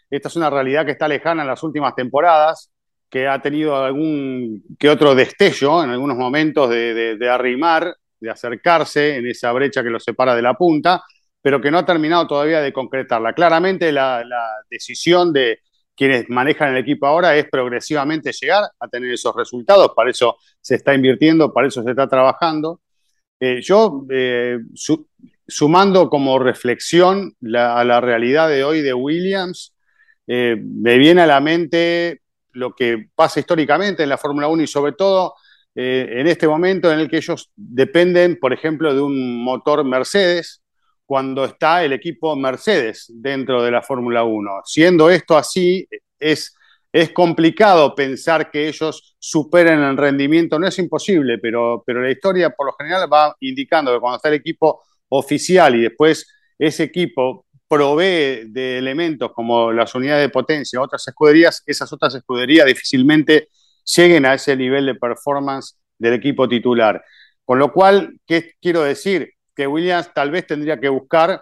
Esta 0.10 0.28
es 0.28 0.36
una 0.36 0.50
realidad 0.50 0.86
que 0.86 0.92
está 0.92 1.08
lejana 1.08 1.44
en 1.44 1.48
las 1.48 1.64
últimas 1.64 1.96
temporadas, 1.96 2.70
que 3.10 3.30
ha 3.30 3.42
tenido 3.42 3.78
algún 3.78 4.64
que 4.78 4.90
otro 4.90 5.16
destello 5.16 5.82
en 5.82 5.92
algunos 5.92 6.18
momentos 6.18 6.70
de, 6.70 7.30
arrimar, 7.32 7.96
de 8.20 8.30
acercarse 8.30 9.16
en 9.16 9.28
esa 9.28 9.54
brecha 9.54 9.84
que 9.84 9.90
lo 9.90 10.02
separa 10.02 10.36
de 10.36 10.42
la 10.42 10.56
punta, 10.56 11.02
pero 11.42 11.62
que 11.62 11.72
no 11.72 11.78
ha 11.78 11.86
terminado 11.86 12.28
todavía 12.28 12.60
de 12.60 12.74
concretarla. 12.74 13.32
Claramente 13.32 13.94
la 13.94 14.22
decisión 14.70 15.32
de, 15.32 15.62
quienes 15.96 16.30
manejan 16.30 16.72
el 16.72 16.78
equipo 16.78 17.06
ahora 17.06 17.36
es 17.36 17.46
progresivamente 17.50 18.32
llegar 18.32 18.64
a 18.80 18.88
tener 18.88 19.12
esos 19.12 19.36
resultados, 19.36 19.92
para 19.96 20.10
eso 20.10 20.38
se 20.60 20.76
está 20.76 20.94
invirtiendo, 20.94 21.54
para 21.54 21.68
eso 21.68 21.84
se 21.84 21.92
está 21.92 22.08
trabajando. 22.08 22.82
Eh, 23.40 23.62
yo, 23.62 24.06
eh, 24.10 24.60
sumando 25.48 26.10
como 26.10 26.40
reflexión 26.40 27.36
a 27.56 27.84
la 27.84 28.02
realidad 28.02 28.50
de 28.50 28.64
hoy 28.64 28.82
de 28.82 28.94
Williams, 28.94 29.74
eh, 30.28 30.56
me 30.58 30.98
viene 30.98 31.22
a 31.22 31.28
la 31.28 31.42
mente 31.42 32.22
lo 32.54 32.74
que 32.74 33.10
pasa 33.14 33.40
históricamente 33.40 34.04
en 34.04 34.10
la 34.10 34.18
Fórmula 34.18 34.48
1 34.48 34.64
y 34.64 34.68
sobre 34.68 34.94
todo 34.94 35.36
en 35.76 36.28
este 36.28 36.48
momento 36.48 36.94
en 36.94 37.00
el 37.00 37.10
que 37.10 37.18
ellos 37.18 37.52
dependen, 37.56 38.38
por 38.40 38.54
ejemplo, 38.54 38.94
de 38.94 39.02
un 39.02 39.44
motor 39.44 39.84
Mercedes, 39.84 40.63
cuando 41.06 41.46
está 41.46 41.84
el 41.84 41.94
equipo 41.94 42.36
Mercedes 42.36 43.06
dentro 43.10 43.62
de 43.62 43.72
la 43.72 43.82
Fórmula 43.82 44.24
1. 44.24 44.62
Siendo 44.66 45.10
esto 45.10 45.38
así, 45.38 45.88
es, 46.20 46.56
es 46.92 47.12
complicado 47.12 47.94
pensar 47.94 48.50
que 48.50 48.68
ellos 48.68 49.16
superen 49.20 49.80
el 49.82 49.98
rendimiento. 49.98 50.58
No 50.58 50.68
es 50.68 50.80
imposible, 50.80 51.38
pero, 51.40 51.84
pero 51.86 52.02
la 52.02 52.12
historia 52.12 52.50
por 52.52 52.68
lo 52.68 52.74
general 52.74 53.08
va 53.12 53.36
indicando 53.42 53.94
que 53.94 54.00
cuando 54.00 54.18
está 54.18 54.30
el 54.30 54.36
equipo 54.36 54.82
oficial 55.10 55.76
y 55.76 55.82
después 55.82 56.28
ese 56.58 56.84
equipo 56.84 57.46
provee 57.68 58.46
de 58.48 58.78
elementos 58.78 59.32
como 59.34 59.72
las 59.72 59.94
unidades 59.96 60.24
de 60.24 60.30
potencia, 60.30 60.82
otras 60.82 61.08
escuderías, 61.08 61.64
esas 61.66 61.92
otras 61.92 62.14
escuderías 62.16 62.68
difícilmente 62.68 63.50
lleguen 63.96 64.26
a 64.26 64.36
ese 64.36 64.56
nivel 64.56 64.86
de 64.86 64.96
performance 64.96 65.78
del 65.98 66.14
equipo 66.14 66.48
titular. 66.48 67.04
Con 67.44 67.60
lo 67.60 67.74
cual, 67.74 68.20
¿qué 68.26 68.54
quiero 68.62 68.84
decir? 68.84 69.34
Que 69.56 69.68
Williams 69.68 70.14
tal 70.14 70.32
vez 70.32 70.48
tendría 70.48 70.80
que 70.80 70.90
buscar 70.90 71.42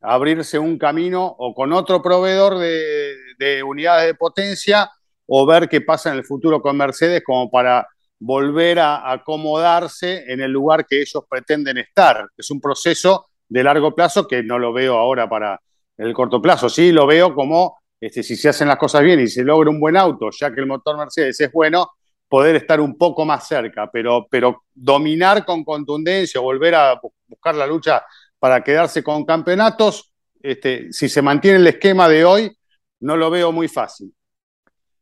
abrirse 0.00 0.58
un 0.58 0.78
camino 0.78 1.24
o 1.24 1.54
con 1.54 1.72
otro 1.72 2.02
proveedor 2.02 2.58
de, 2.58 3.14
de 3.38 3.62
unidades 3.62 4.06
de 4.06 4.14
potencia 4.14 4.90
o 5.26 5.46
ver 5.46 5.68
qué 5.68 5.80
pasa 5.80 6.10
en 6.10 6.18
el 6.18 6.24
futuro 6.24 6.60
con 6.60 6.76
Mercedes 6.76 7.22
como 7.24 7.50
para 7.50 7.86
volver 8.18 8.78
a 8.78 9.10
acomodarse 9.12 10.24
en 10.32 10.40
el 10.40 10.50
lugar 10.50 10.86
que 10.86 11.00
ellos 11.00 11.24
pretenden 11.28 11.78
estar. 11.78 12.26
Es 12.36 12.50
un 12.50 12.60
proceso 12.60 13.26
de 13.48 13.62
largo 13.62 13.94
plazo 13.94 14.26
que 14.26 14.42
no 14.42 14.58
lo 14.58 14.72
veo 14.72 14.96
ahora 14.96 15.28
para 15.28 15.60
el 15.96 16.12
corto 16.12 16.40
plazo. 16.40 16.68
Sí, 16.68 16.92
lo 16.92 17.06
veo 17.06 17.34
como 17.34 17.78
este, 18.00 18.22
si 18.22 18.34
se 18.34 18.48
hacen 18.48 18.66
las 18.68 18.78
cosas 18.78 19.02
bien 19.02 19.20
y 19.20 19.28
se 19.28 19.44
logra 19.44 19.70
un 19.70 19.78
buen 19.78 19.96
auto, 19.96 20.28
ya 20.30 20.52
que 20.52 20.60
el 20.60 20.66
motor 20.66 20.96
Mercedes 20.96 21.38
es 21.40 21.52
bueno, 21.52 21.90
poder 22.32 22.56
estar 22.56 22.80
un 22.80 22.96
poco 22.96 23.26
más 23.26 23.46
cerca, 23.46 23.90
pero, 23.92 24.26
pero 24.30 24.64
dominar 24.72 25.44
con 25.44 25.62
contundencia, 25.62 26.40
volver 26.40 26.74
a 26.74 26.98
buscar 27.28 27.54
la 27.54 27.66
lucha 27.66 28.02
para 28.38 28.64
quedarse 28.64 29.02
con 29.02 29.26
campeonatos, 29.26 30.14
este, 30.40 30.90
si 30.94 31.10
se 31.10 31.20
mantiene 31.20 31.58
el 31.58 31.66
esquema 31.66 32.08
de 32.08 32.24
hoy, 32.24 32.56
no 33.00 33.18
lo 33.18 33.28
veo 33.28 33.52
muy 33.52 33.68
fácil. 33.68 34.14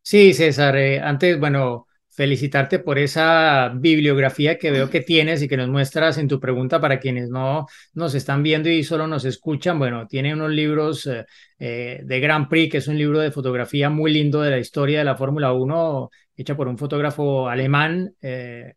Sí, 0.03 0.35
César, 0.35 0.77
eh, 0.77 1.01
antes, 1.01 1.39
bueno, 1.39 1.87
felicitarte 2.09 2.81
por 2.81 2.99
esa 2.99 3.71
bibliografía 3.77 4.59
que 4.59 4.73
veo 4.73 4.91
que 4.91 5.01
tienes 5.01 5.41
y 5.41 5.47
que 5.47 5.57
nos 5.57 5.69
muestras 5.69 6.19
en 6.19 6.27
tu 6.27 6.41
pregunta 6.41 6.81
para 6.81 6.99
quienes 6.99 7.31
no 7.31 7.67
nos 7.95 8.15
están 8.17 8.43
viendo 8.43 8.69
y 8.69 8.83
solo 8.83 9.07
nos 9.07 9.25
escuchan. 9.25 9.79
Bueno, 9.79 10.09
tiene 10.09 10.35
unos 10.35 10.51
libros 10.51 11.07
eh, 11.07 11.25
eh, 11.61 12.01
de 12.03 12.21
Grand 12.21 12.49
Prix, 12.49 12.73
que 12.73 12.79
es 12.79 12.89
un 12.89 12.99
libro 12.99 13.21
de 13.21 13.31
fotografía 13.31 13.89
muy 13.89 14.13
lindo 14.13 14.41
de 14.43 14.51
la 14.51 14.59
historia 14.59 14.99
de 14.99 15.05
la 15.05 15.17
Fórmula 15.17 15.53
1, 15.53 16.11
hecha 16.41 16.57
por 16.57 16.69
un 16.69 16.79
fotógrafo 16.79 17.49
alemán, 17.49 18.15
eh, 18.23 18.75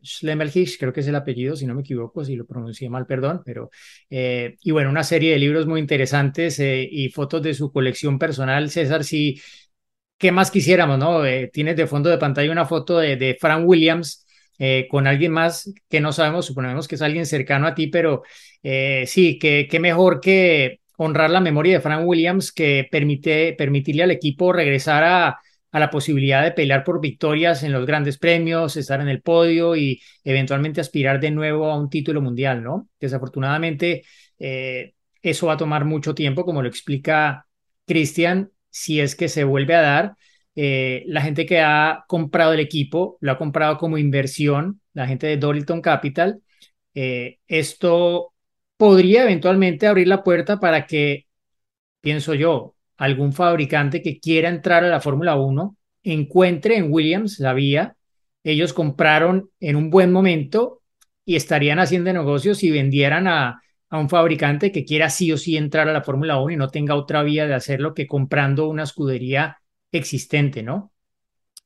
creo 0.79 0.93
que 0.93 0.99
es 0.99 1.07
el 1.07 1.15
apellido, 1.15 1.55
si 1.55 1.65
no 1.65 1.75
me 1.75 1.81
equivoco, 1.81 2.23
si 2.23 2.35
lo 2.35 2.45
pronuncié 2.45 2.89
mal, 2.89 3.05
perdón, 3.05 3.41
pero, 3.45 3.69
eh, 4.09 4.55
y 4.61 4.71
bueno, 4.71 4.89
una 4.89 5.03
serie 5.03 5.31
de 5.31 5.39
libros 5.39 5.65
muy 5.65 5.79
interesantes 5.79 6.59
y 6.59 7.09
fotos 7.09 7.41
de 7.41 7.53
su 7.53 7.71
colección 7.71 8.19
personal. 8.19 8.69
César, 8.69 9.03
si 9.03 9.39
¿qué 10.17 10.31
más 10.31 10.51
quisiéramos, 10.51 10.97
no? 10.99 11.25
Eh, 11.25 11.49
tienes 11.51 11.75
de 11.75 11.87
fondo 11.87 12.09
de 12.09 12.17
pantalla 12.17 12.51
una 12.51 12.65
foto 12.65 12.99
de, 12.99 13.17
de 13.17 13.37
Frank 13.39 13.67
Williams 13.67 14.25
eh, 14.59 14.87
con 14.89 15.07
alguien 15.07 15.31
más 15.33 15.73
que 15.89 15.99
no 15.99 16.13
sabemos, 16.13 16.45
suponemos 16.45 16.87
que 16.87 16.95
es 16.95 17.01
alguien 17.01 17.25
cercano 17.25 17.67
a 17.67 17.75
ti, 17.75 17.87
pero 17.87 18.23
eh, 18.61 19.03
sí, 19.07 19.37
que, 19.39 19.67
mejor 19.81 20.21
que 20.21 20.79
honrar 20.97 21.29
la 21.29 21.41
memoria 21.41 21.73
de 21.73 21.81
Frank 21.81 22.07
Williams 22.07 22.53
que 22.53 22.87
permite, 22.89 23.53
permitirle 23.57 24.03
al 24.03 24.11
equipo 24.11 24.53
regresar 24.53 25.03
a, 25.03 25.39
a 25.73 25.79
la 25.81 25.89
posibilidad 25.89 26.41
de 26.43 26.51
pelear 26.51 26.85
por 26.85 27.01
victorias 27.01 27.63
en 27.63 27.73
los 27.73 27.85
grandes 27.85 28.17
premios, 28.17 28.77
estar 28.77 29.01
en 29.01 29.09
el 29.09 29.21
podio 29.21 29.75
y 29.75 30.01
eventualmente 30.23 30.79
aspirar 30.79 31.19
de 31.19 31.31
nuevo 31.31 31.69
a 31.69 31.77
un 31.77 31.89
título 31.89 32.21
mundial, 32.21 32.63
¿no? 32.63 32.87
Desafortunadamente, 32.99 34.03
eso 35.23 35.47
va 35.47 35.53
a 35.53 35.57
tomar 35.57 35.85
mucho 35.85 36.13
tiempo, 36.15 36.45
como 36.45 36.61
lo 36.61 36.67
explica 36.67 37.47
Cristian, 37.85 38.51
si 38.69 38.99
es 38.99 39.15
que 39.15 39.29
se 39.29 39.43
vuelve 39.43 39.75
a 39.75 39.81
dar. 39.81 40.15
Eh, 40.55 41.03
la 41.07 41.21
gente 41.21 41.45
que 41.45 41.61
ha 41.61 42.05
comprado 42.07 42.53
el 42.53 42.59
equipo 42.59 43.17
lo 43.21 43.31
ha 43.31 43.37
comprado 43.37 43.77
como 43.77 43.97
inversión, 43.97 44.81
la 44.93 45.07
gente 45.07 45.27
de 45.27 45.37
Dorilton 45.37 45.81
Capital. 45.81 46.41
Eh, 46.93 47.39
esto 47.47 48.33
podría 48.77 49.23
eventualmente 49.23 49.87
abrir 49.87 50.07
la 50.07 50.23
puerta 50.23 50.59
para 50.59 50.85
que, 50.85 51.27
pienso 52.01 52.33
yo, 52.35 52.75
algún 52.97 53.33
fabricante 53.33 54.01
que 54.01 54.19
quiera 54.19 54.49
entrar 54.49 54.83
a 54.83 54.89
la 54.89 55.01
Fórmula 55.01 55.35
1 55.35 55.75
encuentre 56.03 56.77
en 56.77 56.91
Williams 56.91 57.39
la 57.39 57.53
vía. 57.53 57.95
Ellos 58.43 58.73
compraron 58.73 59.49
en 59.59 59.75
un 59.75 59.89
buen 59.89 60.11
momento 60.11 60.81
y 61.25 61.35
estarían 61.35 61.79
haciendo 61.79 62.11
negocios 62.11 62.57
si 62.57 62.71
vendieran 62.71 63.27
a 63.27 63.63
a 63.93 63.99
un 63.99 64.09
fabricante 64.09 64.71
que 64.71 64.85
quiera 64.85 65.07
sí 65.11 65.31
o 65.31 65.37
sí 65.37 65.55
entrar 65.55 65.87
a 65.87 65.93
la 65.93 66.01
Fórmula 66.01 66.39
1 66.39 66.49
y 66.53 66.55
no 66.55 66.69
tenga 66.69 66.95
otra 66.95 67.21
vía 67.21 67.45
de 67.45 67.53
hacerlo 67.53 67.93
que 67.93 68.07
comprando 68.07 68.67
una 68.67 68.81
escudería 68.81 69.59
existente, 69.91 70.63
¿no? 70.63 70.91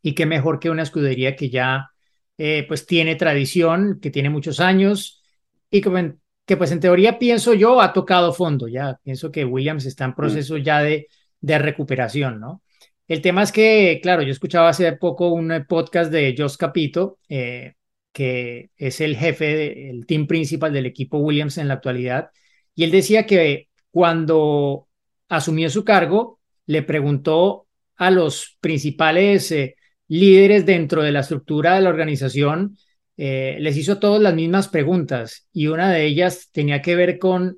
Y 0.01 0.13
qué 0.13 0.25
mejor 0.25 0.59
que 0.59 0.69
una 0.69 0.83
escudería 0.83 1.37
que 1.37 1.49
ya 1.49 1.89
eh, 2.37 2.65
pues 2.67 2.85
tiene 2.85 3.15
tradición, 3.15 3.99
que 4.01 4.11
tiene 4.11 4.29
muchos 4.29 4.59
años 4.59 5.23
y 5.71 5.79
que, 5.79 6.15
que, 6.45 6.57
pues 6.57 6.73
en 6.73 6.81
teoría 6.81 7.17
pienso 7.17 7.53
yo 7.53 7.79
ha 7.79 7.93
tocado 7.93 8.33
fondo, 8.33 8.67
ya 8.67 8.99
pienso 9.01 9.31
que 9.31 9.45
Williams 9.45 9.85
está 9.85 10.03
en 10.03 10.13
proceso 10.13 10.57
ya 10.57 10.81
de, 10.81 11.07
de 11.41 11.59
recuperación, 11.59 12.39
¿no? 12.39 12.61
El 13.07 13.21
tema 13.21 13.43
es 13.43 13.51
que, 13.51 13.99
claro, 14.03 14.21
yo 14.21 14.31
escuchaba 14.31 14.69
hace 14.69 14.91
poco 14.93 15.29
un 15.29 15.65
podcast 15.67 16.11
de 16.11 16.35
Jos 16.37 16.57
Capito, 16.57 17.19
eh, 17.29 17.75
que 18.11 18.71
es 18.75 18.99
el 18.99 19.15
jefe, 19.15 19.89
el 19.89 20.05
team 20.05 20.27
principal 20.27 20.73
del 20.73 20.85
equipo 20.85 21.19
Williams 21.19 21.57
en 21.57 21.69
la 21.69 21.75
actualidad, 21.75 22.31
y 22.75 22.83
él 22.83 22.91
decía 22.91 23.25
que 23.25 23.69
cuando 23.91 24.87
asumió 25.29 25.69
su 25.69 25.85
cargo, 25.85 26.39
le 26.65 26.83
preguntó 26.83 27.67
a 27.95 28.11
los 28.11 28.57
principales 28.59 29.51
eh, 29.51 29.75
líderes 30.07 30.65
dentro 30.65 31.01
de 31.01 31.11
la 31.11 31.21
estructura 31.21 31.75
de 31.75 31.81
la 31.81 31.89
organización, 31.89 32.77
eh, 33.17 33.57
les 33.59 33.77
hizo 33.77 33.99
todas 33.99 34.21
las 34.21 34.35
mismas 34.35 34.67
preguntas 34.67 35.47
y 35.51 35.67
una 35.67 35.91
de 35.91 36.05
ellas 36.05 36.49
tenía 36.51 36.81
que 36.81 36.95
ver 36.95 37.17
con 37.17 37.57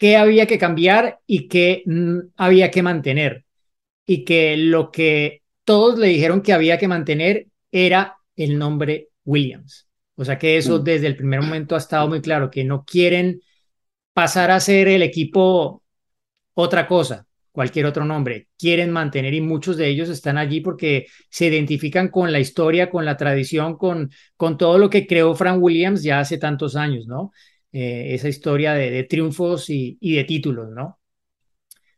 qué 0.00 0.16
había 0.16 0.46
que 0.46 0.58
cambiar 0.58 1.20
y 1.26 1.46
qué 1.46 1.82
mm, 1.84 2.18
había 2.36 2.70
que 2.70 2.82
mantener. 2.82 3.44
Y 4.06 4.24
que 4.24 4.56
lo 4.56 4.90
que 4.90 5.42
todos 5.64 5.98
le 5.98 6.08
dijeron 6.08 6.40
que 6.40 6.54
había 6.54 6.78
que 6.78 6.88
mantener 6.88 7.48
era 7.70 8.16
el 8.34 8.58
nombre 8.58 9.10
Williams. 9.24 9.86
O 10.16 10.24
sea 10.24 10.38
que 10.38 10.56
eso 10.56 10.80
mm. 10.80 10.84
desde 10.84 11.06
el 11.06 11.16
primer 11.16 11.42
momento 11.42 11.74
ha 11.74 11.78
estado 11.78 12.08
muy 12.08 12.22
claro, 12.22 12.50
que 12.50 12.64
no 12.64 12.82
quieren 12.84 13.42
pasar 14.14 14.50
a 14.50 14.58
ser 14.58 14.88
el 14.88 15.02
equipo 15.02 15.82
otra 16.54 16.88
cosa, 16.88 17.26
cualquier 17.52 17.84
otro 17.84 18.06
nombre. 18.06 18.48
Quieren 18.58 18.90
mantener 18.90 19.34
y 19.34 19.42
muchos 19.42 19.76
de 19.76 19.88
ellos 19.88 20.08
están 20.08 20.38
allí 20.38 20.62
porque 20.62 21.08
se 21.28 21.46
identifican 21.46 22.08
con 22.08 22.32
la 22.32 22.40
historia, 22.40 22.88
con 22.88 23.04
la 23.04 23.18
tradición, 23.18 23.76
con, 23.76 24.10
con 24.34 24.56
todo 24.56 24.78
lo 24.78 24.88
que 24.88 25.06
creó 25.06 25.34
Frank 25.34 25.62
Williams 25.62 26.02
ya 26.02 26.20
hace 26.20 26.38
tantos 26.38 26.74
años, 26.74 27.06
¿no? 27.06 27.32
Eh, 27.72 28.14
esa 28.14 28.28
historia 28.28 28.74
de, 28.74 29.04
triunfos 29.04 29.70
y, 29.70 29.96
y, 30.00 30.16
de 30.16 30.24
títulos, 30.24 30.70
¿no? 30.70 30.98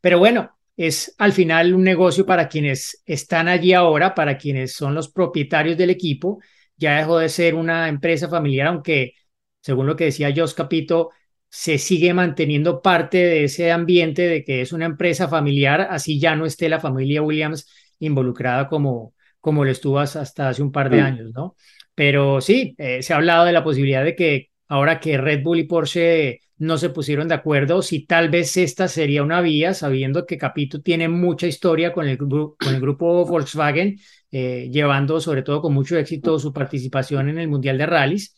Pero 0.01 0.19
bueno, 0.19 0.59
es 0.77 1.15
al 1.19 1.33
final 1.33 1.75
un 1.75 1.83
negocio 1.83 2.27
para 2.27 2.49
quienes 2.49 3.03
están 3.07 3.49
allí 3.49 3.73
ahora, 3.73 4.15
para 4.15 4.37
quienes 4.37 4.75
son 4.75 4.95
los 4.95 5.11
propietarios 5.11 5.79
del 5.79 5.91
equipo 5.91 6.41
ya 6.83 6.99
dejó 6.99 7.19
de 7.19 7.29
ser 7.29 7.55
una 7.55 7.89
empresa 7.89 8.29
familiar, 8.29 8.67
aunque, 8.67 9.15
según 9.61 9.87
lo 9.87 9.97
que 9.97 10.07
decía 10.07 10.33
Jos 10.35 10.53
Capito, 10.53 11.11
se 11.49 11.79
sigue 11.79 12.13
manteniendo 12.15 12.83
parte 12.83 13.19
de 13.19 13.45
ese 13.45 13.71
ambiente 13.73 14.23
de 14.27 14.45
que 14.45 14.63
es 14.63 14.73
una 14.73 14.87
empresa 14.87 15.29
familiar, 15.29 15.83
así 15.91 16.19
ya 16.19 16.35
no 16.35 16.47
esté 16.47 16.69
la 16.69 16.81
familia 16.81 17.23
Williams 17.23 17.69
involucrada 17.99 18.69
como, 18.69 19.15
como 19.41 19.65
lo 19.65 19.71
estuvo 19.71 19.99
hasta 20.01 20.49
hace 20.49 20.63
un 20.63 20.73
par 20.73 20.91
de 20.91 21.01
años, 21.01 21.31
¿no? 21.35 21.57
Pero 21.95 22.41
sí, 22.41 22.75
eh, 22.79 23.03
se 23.03 23.13
ha 23.13 23.17
hablado 23.17 23.45
de 23.45 23.53
la 23.53 23.63
posibilidad 23.63 24.03
de 24.03 24.17
que 24.17 24.51
ahora 24.73 25.01
que 25.01 25.19
Red 25.19 25.43
Bull 25.43 25.59
y 25.59 25.65
Porsche 25.65 26.41
no 26.57 26.79
se 26.79 26.89
pusieron 26.89 27.29
de 27.29 27.35
acuerdo, 27.35 27.83
si 27.83 28.07
tal 28.07 28.31
vez 28.31 28.57
esta 28.57 28.89
sería 28.89 29.23
una 29.23 29.43
vía, 29.43 29.75
sabiendo 29.75 30.25
que 30.25 30.39
Capito 30.39 30.81
tiene 30.81 31.09
mucha 31.09 31.47
historia 31.47 31.93
con 31.93 32.09
el, 32.09 32.17
con 32.17 32.57
el 32.65 32.81
grupo 32.81 33.27
Volkswagen 33.27 33.99
eh, 34.31 34.71
llevando 34.73 35.21
sobre 35.21 35.43
todo 35.43 35.61
con 35.61 35.75
mucho 35.75 35.99
éxito 35.99 36.39
su 36.39 36.55
participación 36.55 37.29
en 37.29 37.39
el 37.39 37.49
Mundial 37.49 37.77
de 37.77 37.85
Rallys. 37.85 38.35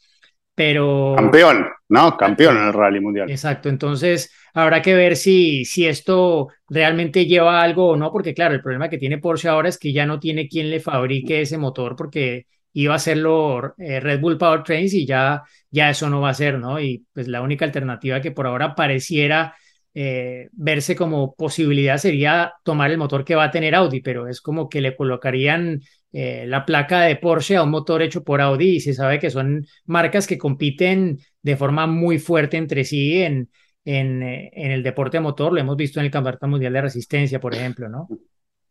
Pero... 0.56 1.14
Campeón, 1.16 1.66
¿no? 1.88 2.16
Campeón 2.16 2.56
en 2.56 2.64
el 2.64 2.72
Rally 2.72 3.00
Mundial. 3.00 3.30
Exacto, 3.30 3.68
entonces 3.68 4.32
habrá 4.54 4.82
que 4.82 4.94
ver 4.94 5.14
si, 5.14 5.64
si 5.64 5.86
esto 5.86 6.48
realmente 6.68 7.26
lleva 7.26 7.62
algo 7.62 7.90
o 7.90 7.96
no, 7.96 8.10
porque 8.10 8.34
claro, 8.34 8.54
el 8.54 8.62
problema 8.62 8.88
que 8.88 8.98
tiene 8.98 9.18
Porsche 9.18 9.48
ahora 9.48 9.68
es 9.68 9.78
que 9.78 9.92
ya 9.92 10.04
no 10.04 10.18
tiene 10.18 10.48
quien 10.48 10.68
le 10.68 10.80
fabrique 10.80 11.42
ese 11.42 11.58
motor 11.58 11.94
porque 11.94 12.46
iba 12.74 12.92
a 12.92 12.96
hacerlo 12.96 13.74
eh, 13.78 14.00
Red 14.00 14.20
Bull 14.20 14.36
Powertrains 14.38 14.92
y 14.94 15.06
ya, 15.06 15.42
ya 15.70 15.90
eso 15.90 16.10
no 16.10 16.20
va 16.20 16.30
a 16.30 16.34
ser, 16.34 16.58
¿no? 16.58 16.78
Y 16.80 17.06
pues 17.12 17.28
la 17.28 17.40
única 17.40 17.64
alternativa 17.64 18.20
que 18.20 18.32
por 18.32 18.46
ahora 18.46 18.74
pareciera 18.74 19.54
eh, 19.94 20.48
verse 20.52 20.96
como 20.96 21.34
posibilidad 21.34 21.98
sería 21.98 22.52
tomar 22.64 22.90
el 22.90 22.98
motor 22.98 23.24
que 23.24 23.36
va 23.36 23.44
a 23.44 23.50
tener 23.50 23.74
Audi, 23.74 24.00
pero 24.00 24.26
es 24.28 24.40
como 24.40 24.68
que 24.68 24.80
le 24.80 24.96
colocarían 24.96 25.80
eh, 26.12 26.44
la 26.46 26.64
placa 26.64 27.02
de 27.02 27.16
Porsche 27.16 27.56
a 27.56 27.62
un 27.62 27.70
motor 27.70 28.02
hecho 28.02 28.24
por 28.24 28.40
Audi 28.40 28.76
y 28.76 28.80
se 28.80 28.92
sabe 28.94 29.18
que 29.20 29.30
son 29.30 29.64
marcas 29.86 30.26
que 30.26 30.38
compiten 30.38 31.18
de 31.42 31.56
forma 31.56 31.86
muy 31.86 32.18
fuerte 32.18 32.56
entre 32.56 32.84
sí 32.84 33.22
en, 33.22 33.50
en, 33.84 34.22
eh, 34.22 34.50
en 34.52 34.72
el 34.72 34.82
deporte 34.82 35.20
motor, 35.20 35.52
lo 35.52 35.60
hemos 35.60 35.76
visto 35.76 36.00
en 36.00 36.06
el 36.06 36.12
Campeonato 36.12 36.48
Mundial 36.48 36.72
de 36.72 36.82
Resistencia, 36.82 37.40
por 37.40 37.54
ejemplo, 37.54 37.88
¿no? 37.88 38.08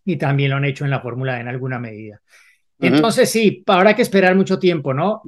Y 0.05 0.17
también 0.17 0.51
lo 0.51 0.57
han 0.57 0.65
hecho 0.65 0.83
en 0.83 0.91
la 0.91 0.99
Fórmula 0.99 1.37
E 1.37 1.41
en 1.41 1.47
alguna 1.47 1.79
medida. 1.79 2.21
Entonces, 2.87 3.31
sí, 3.31 3.63
habrá 3.67 3.95
que 3.95 4.01
esperar 4.01 4.35
mucho 4.35 4.59
tiempo, 4.59 4.93
¿no? 4.93 5.21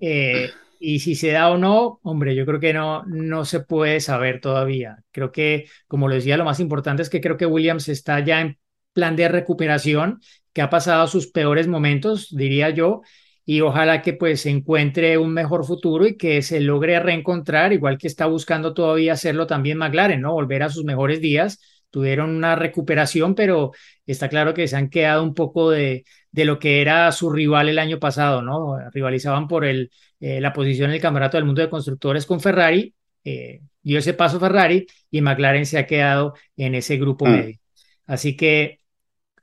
Y 0.78 1.00
si 1.00 1.16
se 1.16 1.32
da 1.32 1.50
o 1.50 1.58
no, 1.58 2.00
hombre, 2.04 2.36
yo 2.36 2.46
creo 2.46 2.60
que 2.60 2.74
no, 2.74 3.04
no 3.06 3.46
se 3.46 3.62
puede 3.62 4.00
saber 4.02 4.40
todavía. 4.42 4.98
Creo 5.12 5.32
que, 5.32 5.66
como 5.88 6.08
lo 6.08 6.16
decía, 6.16 6.38
lo 6.38 6.46
más 6.46 6.60
importante 6.60 7.02
es 7.02 7.10
que 7.10 7.22
creo 7.22 7.38
que 7.38 7.46
Williams 7.46 7.88
está 7.90 8.20
ya 8.20 8.42
en 8.42 8.58
plan 8.94 9.16
de 9.16 9.28
recuperación, 9.28 10.20
que 10.54 10.62
ha 10.62 10.70
pasado 10.70 11.08
sus 11.08 11.28
peores 11.28 11.68
momentos, 11.68 12.30
diría 12.36 12.70
yo, 12.70 13.02
y 13.46 13.62
ojalá 13.62 14.02
que 14.02 14.14
pues 14.14 14.46
encuentre 14.46 15.18
un 15.18 15.34
mejor 15.34 15.66
futuro 15.66 16.06
y 16.08 16.18
que 16.18 16.42
se 16.42 16.60
logre 16.60 17.00
reencontrar, 17.00 17.74
igual 17.74 17.98
que 17.98 18.08
está 18.08 18.26
buscando 18.26 18.74
todavía 18.74 19.14
hacerlo 19.14 19.48
también 19.48 19.78
McLaren, 19.78 20.22
¿no? 20.22 20.34
Volver 20.34 20.64
a 20.64 20.70
sus 20.70 20.84
mejores 20.84 21.22
días. 21.22 21.60
Tuvieron 21.96 22.30
una 22.36 22.58
recuperación, 22.58 23.36
pero 23.36 23.72
está 24.06 24.28
claro 24.28 24.54
que 24.54 24.68
se 24.68 24.76
han 24.76 24.90
quedado 24.90 25.24
un 25.24 25.34
poco 25.34 25.70
de, 25.72 26.04
de 26.30 26.44
lo 26.44 26.60
que 26.60 26.82
era 26.82 27.10
su 27.14 27.30
rival 27.32 27.70
el 27.70 27.80
año 27.80 28.00
pasado, 28.00 28.42
¿no? 28.42 28.78
Rivalizaban 28.92 29.48
por 29.48 29.64
el, 29.64 29.90
eh, 30.20 30.42
la 30.42 30.52
posición 30.52 30.90
en 30.90 30.96
el 30.96 31.02
Campeonato 31.02 31.38
del 31.38 31.46
Mundo 31.46 31.62
de 31.62 31.70
Constructores 31.70 32.26
con 32.26 32.42
Ferrari, 32.42 32.94
eh, 33.24 33.62
dio 33.82 34.00
ese 34.00 34.14
paso 34.14 34.42
Ferrari 34.42 34.86
y 35.10 35.22
McLaren 35.22 35.66
se 35.66 35.78
ha 35.78 35.86
quedado 35.88 36.34
en 36.58 36.76
ese 36.76 36.98
grupo 36.98 37.26
Mm. 37.26 37.32
medio. 37.32 37.60
Así 38.08 38.36
que 38.36 38.82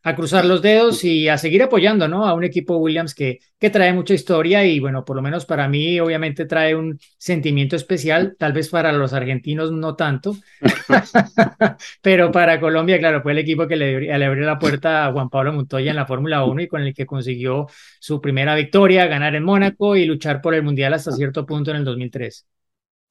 a 0.04 0.16
cruzar 0.16 0.44
los 0.44 0.62
dedos 0.62 1.04
y 1.04 1.28
a 1.28 1.38
seguir 1.38 1.62
apoyando, 1.62 2.09
¿no? 2.09 2.26
A 2.26 2.35
un 2.35 2.44
equipo 2.44 2.76
Williams 2.76 3.14
que, 3.14 3.38
que 3.59 3.71
trae 3.71 3.92
mucha 3.92 4.14
historia 4.14 4.64
y 4.64 4.80
bueno, 4.80 5.04
por 5.04 5.14
lo 5.14 5.23
menos 5.23 5.47
para 5.47 5.68
mí 5.68 6.00
obviamente 6.00 6.44
trae 6.44 6.75
un 6.75 6.99
sentimiento 7.18 7.76
especial, 7.76 8.35
tal 8.38 8.52
vez 8.52 8.68
para 8.68 8.92
los 8.92 9.12
argentinos 9.12 9.71
no 9.71 9.94
tanto, 9.94 10.35
pero 12.02 12.32
para 12.32 12.59
Colombia, 12.59 12.99
claro, 12.99 13.23
fue 13.23 13.32
el 13.32 13.38
equipo 13.38 13.68
que 13.68 13.76
le, 13.76 14.00
le 14.00 14.25
abrió 14.25 14.44
la 14.44 14.59
puerta 14.59 15.06
a 15.06 15.12
Juan 15.12 15.30
Pablo 15.30 15.52
Montoya 15.52 15.90
en 15.90 15.97
la 15.97 16.06
Fórmula 16.06 16.44
1 16.44 16.62
y 16.62 16.68
con 16.68 16.82
el 16.82 16.94
que 16.94 17.06
consiguió 17.06 17.66
su 18.00 18.21
primera 18.21 18.54
victoria, 18.56 19.06
ganar 19.06 19.35
en 19.37 19.44
Mónaco 19.44 19.94
y 19.94 20.04
luchar 20.04 20.40
por 20.40 20.54
el 20.54 20.62
Mundial 20.64 20.94
hasta 20.94 21.12
cierto 21.12 21.47
punto 21.47 21.71
en 21.71 21.76
el 21.76 21.85
2003. 21.85 22.47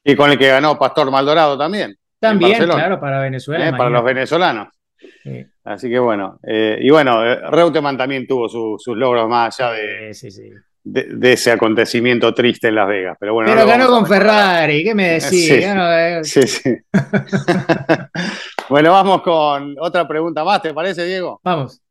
Y 0.04 0.16
con 0.16 0.32
el 0.32 0.38
que 0.38 0.48
ganó 0.48 0.78
Pastor 0.78 1.10
Maldorado 1.12 1.58
también. 1.58 1.98
También, 2.20 2.64
claro, 2.66 3.00
para 3.00 3.20
Venezuela. 3.22 3.70
¿eh? 3.70 3.72
para 3.72 3.90
los 3.90 4.04
venezolanos. 4.04 4.68
Sí, 5.24 5.46
Así 5.64 5.90
que 5.90 6.00
bueno, 6.00 6.40
eh, 6.44 6.78
y 6.82 6.90
bueno, 6.90 7.24
eh, 7.26 7.40
Reutemann 7.50 7.98
también 7.98 8.26
tuvo 8.28 8.48
su- 8.50 8.76
sus 8.80 8.96
logros 8.98 9.28
más 9.30 9.60
allá 9.60 9.72
de, 9.74 10.14
sí, 10.14 10.32
sí, 10.32 10.44
sí. 10.44 10.50
de- 10.84 11.08
de 11.16 11.34
ese 11.34 11.52
acontecimiento 11.52 12.34
triste 12.34 12.68
en 12.70 12.76
Las 12.76 12.88
Vegas. 12.88 13.18
Pero 13.20 13.34
bueno, 13.36 13.50
Pero 13.52 13.62
no 13.62 13.68
ganó 13.68 13.88
con. 13.88 14.06
Ferrari, 14.08 14.84
¿qué 14.84 14.96
me 14.96 15.08
decís? 15.20 15.48
Sí. 15.48 15.60
Eh, 15.64 16.20
Sí, 16.24 16.42
sí. 16.48 16.76
bueno, 18.70 18.92
vamos 18.92 19.22
con 19.22 19.76
otra 19.80 20.08
pregunta 20.08 20.44
más, 20.44 20.62
¿te 20.62 20.74
parece, 20.74 21.06
Diego? 21.06 21.40
Vamos. 21.44 21.82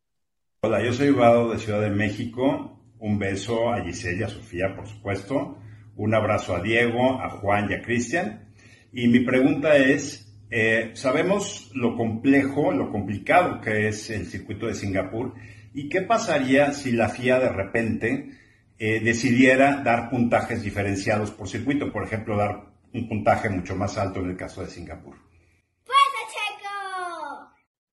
Hola, 0.62 0.83
yo 0.83 0.93
soy 0.93 1.11
Vado 1.11 1.50
de 1.52 1.59
Ciudad 1.59 1.81
de 1.81 1.90
México. 1.90 2.76
Un 2.99 3.19
beso 3.19 3.73
a 3.73 3.81
Giselle 3.83 4.21
y 4.21 4.23
a 4.25 4.29
Sofía, 4.29 4.75
por 4.76 4.87
supuesto. 4.87 5.57
Un 5.97 6.14
abrazo 6.14 6.55
a 6.57 6.61
Diego, 6.61 7.21
a 7.21 7.31
Juan 7.31 7.71
y 7.71 7.75
a 7.75 7.83
Cristian. 7.83 8.52
Y 8.93 9.09
mi 9.09 9.21
pregunta 9.21 9.76
es, 9.76 10.30
eh, 10.50 10.90
sabemos 10.95 11.71
lo 11.75 11.97
complejo, 11.97 12.73
lo 12.73 12.90
complicado 12.90 13.61
que 13.61 13.88
es 13.88 14.11
el 14.11 14.26
circuito 14.26 14.66
de 14.66 14.75
Singapur. 14.75 15.35
¿Y 15.73 15.88
qué 15.88 16.02
pasaría 16.02 16.73
si 16.73 16.92
la 16.92 17.09
FIA 17.09 17.38
de 17.38 17.49
repente 17.49 18.30
eh, 18.78 19.00
decidiera 19.00 19.83
dar 19.85 20.11
puntajes 20.11 20.62
diferenciados 20.62 21.30
por 21.30 21.49
circuito? 21.49 21.92
Por 21.92 22.02
ejemplo, 22.02 22.37
dar 22.37 22.64
un 22.92 23.09
puntaje 23.09 23.49
mucho 23.49 23.76
más 23.76 23.97
alto 23.97 24.21
en 24.21 24.30
el 24.30 24.37
caso 24.37 24.62
de 24.62 24.69
Singapur. 24.69 25.14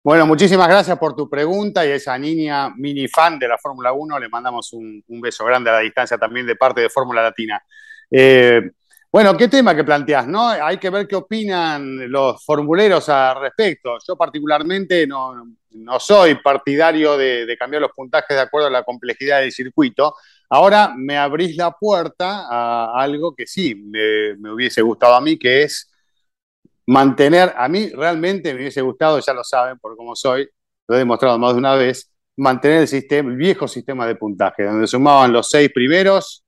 Bueno, 0.01 0.27
muchísimas 0.27 0.67
gracias 0.67 1.00
por 1.00 1.15
tu 1.15 1.27
pregunta 1.27 1.83
y 1.83 1.89
a 1.89 1.95
esa 1.95 2.15
niña 2.15 2.69
mini 2.69 3.07
fan 3.07 3.39
de 3.39 3.47
la 3.47 3.57
Fórmula 3.57 3.91
1 3.91 4.19
le 4.19 4.29
mandamos 4.29 4.71
un, 4.74 5.03
un 5.07 5.19
beso 5.19 5.43
grande 5.43 5.71
a 5.71 5.74
la 5.74 5.79
distancia 5.79 6.15
también 6.15 6.45
de 6.45 6.55
parte 6.55 6.79
de 6.81 6.89
Fórmula 6.89 7.24
Latina. 7.24 7.59
Eh, 8.12 8.62
bueno, 9.15 9.38
¿qué 9.38 9.48
tema 9.48 9.74
que 9.74 9.86
planteás? 9.86 10.27
¿no? 10.27 10.50
Hay 10.50 10.77
que 10.77 10.89
ver 10.89 11.07
qué 11.07 11.15
opinan 11.15 12.12
los 12.12 12.43
formuleros 12.43 13.07
al 13.07 13.39
respecto. 13.39 13.98
Yo 14.05 14.17
particularmente 14.17 15.07
no, 15.07 15.55
no 15.69 16.00
soy 16.01 16.36
partidario 16.36 17.17
de, 17.17 17.55
cambiar 17.57 17.84
los 17.84 17.93
puntajes 17.93 18.36
de 18.36 18.41
acuerdo 18.41 18.67
a 18.67 18.72
la 18.72 18.84
complejidad 18.84 19.39
del 19.39 19.53
circuito. 19.53 20.15
Ahora 20.50 20.93
me 20.98 21.17
abrís 21.17 21.55
la 21.55 21.72
puerta 21.72 22.45
a 22.50 23.01
algo 23.01 23.34
que 23.34 23.48
sí 23.48 23.74
me, 23.74 24.36
me 24.38 24.51
hubiese 24.51 24.81
gustado 24.81 25.15
a 25.15 25.22
mí, 25.22 25.39
que 25.39 25.63
es 25.63 25.89
mantener, 26.86 27.53
a 27.55 27.69
mí 27.69 27.91
realmente 27.91 28.53
me 28.53 28.60
hubiese 28.60 28.81
gustado, 28.81 29.17
ya 29.22 29.34
lo 29.34 29.45
saben 29.45 29.79
por 29.79 29.95
cómo 29.95 30.13
soy, 30.13 30.45
lo 30.89 30.95
he 30.95 31.00
demostrado 31.00 31.39
más 31.39 31.53
de 31.53 31.60
una 31.60 31.75
vez, 31.75 32.12
mantener 32.36 32.81
el, 32.81 32.88
sistema, 32.89 33.29
el 33.29 33.38
viejo 33.38 33.65
sistema 33.65 34.05
de 34.07 34.15
puntaje, 34.15 34.65
donde 34.65 34.87
sumaban 34.87 35.31
los 35.31 35.48
seis 35.50 35.72
primeros, 35.74 36.44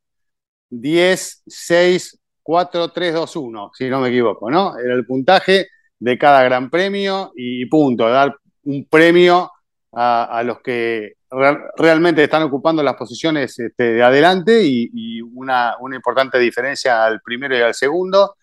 10, 0.69 1.43
6, 1.47 2.19
4, 2.47 2.87
3, 2.93 3.13
2, 3.13 3.35
1, 3.35 3.71
si 3.73 3.89
no 3.89 3.99
me 3.99 4.07
equivoco, 4.07 4.49
¿no? 4.49 4.79
Era 4.79 4.93
el 4.93 5.05
puntaje 5.05 5.67
de 5.99 6.17
cada 6.17 6.43
gran 6.43 6.69
premio 6.69 7.33
y 7.35 7.65
punto, 7.65 8.07
dar 8.07 8.37
un 8.63 8.87
premio 8.89 9.51
a, 9.91 10.41
los 10.45 10.61
que 10.61 11.15
re 11.29 11.57
realmente 11.75 12.23
están 12.23 12.43
ocupando 12.43 12.81
las 12.83 12.95
posiciones 12.95 13.59
este, 13.59 13.91
de 13.95 14.01
adelante 14.01 14.63
y, 14.63 14.89
y 14.93 15.21
una, 15.21 15.75
una 15.81 15.97
importante 15.97 16.39
diferencia 16.39 17.03
al 17.03 17.19
primero 17.19 17.57
y 17.57 17.59
al 17.59 17.73
segundo 17.73 18.35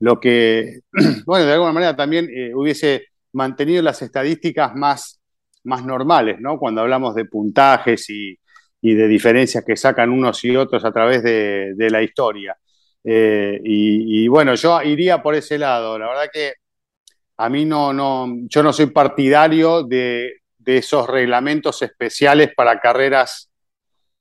lo 0.00 0.18
que, 0.18 0.80
bueno, 1.24 1.46
de 1.46 1.52
alguna 1.52 1.70
manera 1.70 1.94
también 1.94 2.28
eh, 2.34 2.52
hubiese 2.56 3.04
mantenido 3.32 3.80
las 3.80 4.02
estadísticas 4.02 4.74
más, 4.74 5.20
más 5.62 5.84
normales, 5.84 6.40
¿no? 6.40 6.58
Cuando 6.58 6.80
hablamos 6.80 7.14
de 7.14 7.26
puntajes 7.26 8.10
y, 8.10 8.36
y, 8.80 8.94
de 8.94 9.06
diferencias 9.06 9.64
que 9.64 9.76
sacan 9.76 10.10
unos 10.10 10.42
y 10.42 10.56
otros 10.56 10.84
a 10.84 10.90
través 10.90 11.22
de, 11.22 11.74
de 11.76 11.90
la 11.90 12.02
historia. 12.02 12.56
Eh, 13.04 13.60
y, 13.64 14.28
bueno, 14.28 14.54
yo 14.54 14.80
iría 14.82 15.22
por 15.22 15.34
ese 15.34 15.58
lado. 15.58 15.98
La 15.98 16.08
verdad 16.08 16.30
que 16.32 16.54
a 17.36 17.48
mí 17.48 17.64
no, 17.64 17.92
no 17.92 18.26
yo 18.48 18.62
no 18.62 18.72
soy 18.72 18.86
partidario 18.86 19.82
de, 19.82 20.42
de 20.58 20.78
esos 20.78 21.08
reglamentos 21.08 21.82
especiales 21.82 22.52
para 22.54 22.80
carreras 22.80 23.50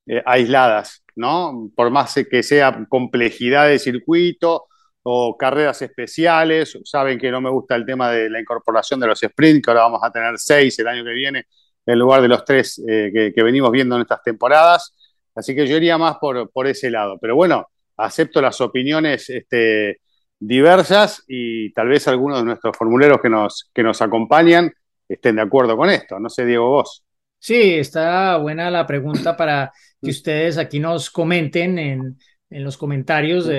eh, 0.07 0.21
aisladas, 0.25 1.03
¿no? 1.15 1.71
Por 1.75 1.91
más 1.91 2.15
que 2.29 2.43
sea 2.43 2.85
complejidad 2.89 3.67
de 3.67 3.79
circuito 3.79 4.65
o 5.03 5.37
carreras 5.37 5.81
especiales. 5.81 6.77
Saben 6.83 7.19
que 7.19 7.31
no 7.31 7.41
me 7.41 7.49
gusta 7.49 7.75
el 7.75 7.85
tema 7.85 8.11
de 8.11 8.29
la 8.29 8.39
incorporación 8.39 8.99
de 8.99 9.07
los 9.07 9.19
sprints, 9.19 9.63
que 9.63 9.71
ahora 9.71 9.83
vamos 9.83 10.01
a 10.03 10.11
tener 10.11 10.37
seis 10.37 10.77
el 10.79 10.87
año 10.87 11.03
que 11.03 11.11
viene, 11.11 11.45
en 11.85 11.99
lugar 11.99 12.21
de 12.21 12.27
los 12.27 12.43
tres 12.45 12.81
eh, 12.87 13.11
que, 13.13 13.33
que, 13.33 13.43
venimos 13.43 13.71
viendo 13.71 13.95
en 13.95 14.01
estas 14.01 14.23
temporadas. 14.23 14.95
Así 15.35 15.55
que 15.55 15.67
yo 15.67 15.77
iría 15.77 15.97
más 15.97 16.17
por, 16.17 16.49
por 16.51 16.67
ese 16.67 16.89
lado. 16.89 17.17
Pero 17.19 17.35
bueno, 17.35 17.67
acepto 18.05 18.41
las 18.41 18.59
opiniones 18.61 19.29
este, 19.29 20.01
diversas 20.39 21.23
y 21.27 21.71
tal 21.73 21.87
vez 21.87 22.07
algunos 22.07 22.39
de 22.39 22.45
nuestros 22.45 22.75
formuleros 22.77 23.19
que 23.21 23.29
nos, 23.29 23.69
que 23.73 23.83
nos 23.83 24.01
acompañan 24.01 24.71
estén 25.07 25.35
de 25.35 25.41
acuerdo 25.41 25.75
con 25.75 25.89
esto. 25.89 26.19
No 26.19 26.29
sé, 26.29 26.45
Diego, 26.45 26.69
vos. 26.69 27.03
Sí, 27.37 27.73
está 27.73 28.37
buena 28.37 28.69
la 28.69 28.85
pregunta 28.85 29.35
para 29.35 29.71
que 30.01 30.11
ustedes 30.11 30.57
aquí 30.57 30.79
nos 30.79 31.09
comenten 31.09 31.79
en, 31.79 32.17
en 32.51 32.63
los 32.63 32.77
comentarios 32.77 33.49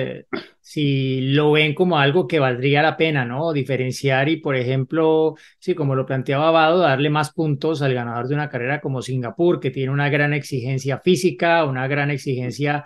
si 0.61 1.33
lo 1.33 1.51
ven 1.51 1.73
como 1.73 1.97
algo 1.97 2.27
que 2.27 2.39
valdría 2.39 2.81
la 2.83 2.95
pena, 2.95 3.25
¿no? 3.25 3.51
Diferenciar 3.51 4.29
y, 4.29 4.37
por 4.37 4.55
ejemplo, 4.55 5.35
sí, 5.59 5.75
como 5.75 5.95
lo 5.95 6.05
planteaba 6.05 6.47
Abado, 6.47 6.79
darle 6.79 7.09
más 7.09 7.33
puntos 7.33 7.81
al 7.81 7.93
ganador 7.93 8.27
de 8.27 8.35
una 8.35 8.49
carrera 8.49 8.79
como 8.79 9.01
Singapur, 9.01 9.59
que 9.59 9.71
tiene 9.71 9.91
una 9.91 10.09
gran 10.09 10.33
exigencia 10.33 10.99
física, 10.99 11.65
una 11.65 11.87
gran 11.87 12.11
exigencia 12.11 12.85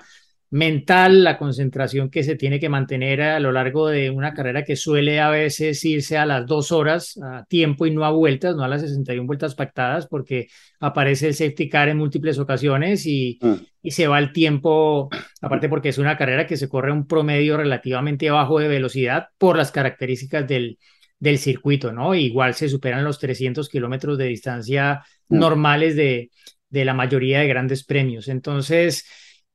mental, 0.50 1.24
la 1.24 1.38
concentración 1.38 2.10
que 2.10 2.24
se 2.24 2.36
tiene 2.36 2.60
que 2.60 2.70
mantener 2.70 3.22
a 3.22 3.40
lo 3.40 3.52
largo 3.52 3.88
de 3.90 4.10
una 4.10 4.34
carrera 4.34 4.64
que 4.64 4.78
suele 4.78 5.20
a 5.20 5.30
veces 5.30 5.84
irse 5.84 6.18
a 6.18 6.26
las 6.26 6.46
dos 6.46 6.72
horas 6.72 7.20
a 7.22 7.46
tiempo 7.46 7.86
y 7.86 7.92
no 7.92 8.06
a 8.06 8.12
vueltas, 8.12 8.56
no 8.56 8.64
a 8.64 8.68
las 8.70 8.82
61 8.82 9.28
vueltas 9.28 9.56
pactadas, 9.56 10.08
porque 10.08 10.48
aparece 10.80 11.28
el 11.28 11.34
safety 11.34 11.68
car 11.68 11.90
en 11.90 11.98
múltiples 11.98 12.40
ocasiones 12.40 13.06
y, 13.06 13.40
mm. 13.42 13.54
y 13.84 13.92
se 13.92 14.08
va 14.08 14.20
el 14.20 14.32
tiempo, 14.32 15.10
aparte 15.42 15.68
porque 15.68 15.90
es 15.90 15.98
una 15.98 16.18
carrera 16.18 16.48
que 16.48 16.58
se 16.58 16.70
corre 16.70 16.92
a 16.92 16.94
un 16.94 17.08
promedio 17.08 17.58
relativamente 17.58 18.30
bajo 18.30 18.60
de 18.60 18.70
velocidad 18.70 19.28
por 19.38 19.58
las 19.58 19.72
características 19.74 20.48
del, 20.48 20.78
del 21.20 21.40
circuito, 21.40 21.92
¿no? 21.92 22.16
Igual 22.16 22.54
se 22.54 22.70
superan 22.70 23.04
los 23.04 23.20
300 23.20 23.68
kilómetros 23.68 24.18
de 24.18 24.26
distancia 24.26 25.04
mm. 25.28 25.38
normales 25.38 25.98
de, 25.98 26.32
de 26.70 26.86
la 26.86 26.94
mayoría 26.94 27.40
de 27.40 27.48
grandes 27.48 27.84
premios. 27.84 28.28
Entonces, 28.28 29.06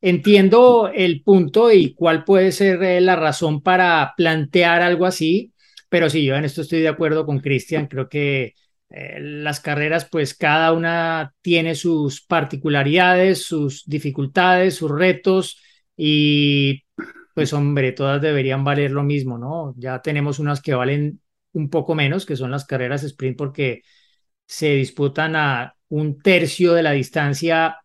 entiendo 0.02 0.90
el 0.92 1.22
punto 1.22 1.72
y 1.72 1.94
cuál 1.94 2.24
puede 2.24 2.52
ser 2.52 2.82
eh, 2.82 3.00
la 3.00 3.16
razón 3.16 3.62
para 3.62 4.12
plantear 4.16 4.82
algo 4.82 5.06
así, 5.06 5.54
pero 5.88 6.10
sí, 6.10 6.24
yo 6.24 6.36
en 6.36 6.44
esto 6.44 6.62
estoy 6.62 6.80
de 6.80 6.88
acuerdo 6.88 7.24
con 7.24 7.40
Cristian, 7.40 7.86
creo 7.86 8.08
que 8.08 8.54
eh, 8.90 9.18
las 9.20 9.60
carreras, 9.60 10.08
pues 10.10 10.34
cada 10.34 10.72
una 10.72 11.34
tiene 11.40 11.74
sus 11.74 12.22
particularidades, 12.26 13.44
sus 13.44 13.84
dificultades, 13.86 14.74
sus 14.74 14.90
retos 14.90 15.60
y 15.96 16.84
pues 17.34 17.52
hombre, 17.54 17.92
todas 17.92 18.20
deberían 18.20 18.64
valer 18.64 18.90
lo 18.90 19.02
mismo, 19.04 19.38
¿no? 19.38 19.74
Ya 19.78 20.02
tenemos 20.02 20.38
unas 20.38 20.60
que 20.60 20.74
valen 20.74 21.20
un 21.52 21.70
poco 21.70 21.94
menos, 21.94 22.26
que 22.26 22.36
son 22.36 22.50
las 22.50 22.66
carreras 22.66 23.04
sprint 23.04 23.38
porque 23.38 23.82
se 24.46 24.74
disputan 24.74 25.36
a 25.36 25.74
un 25.88 26.18
tercio 26.18 26.74
de 26.74 26.82
la 26.82 26.92
distancia 26.92 27.78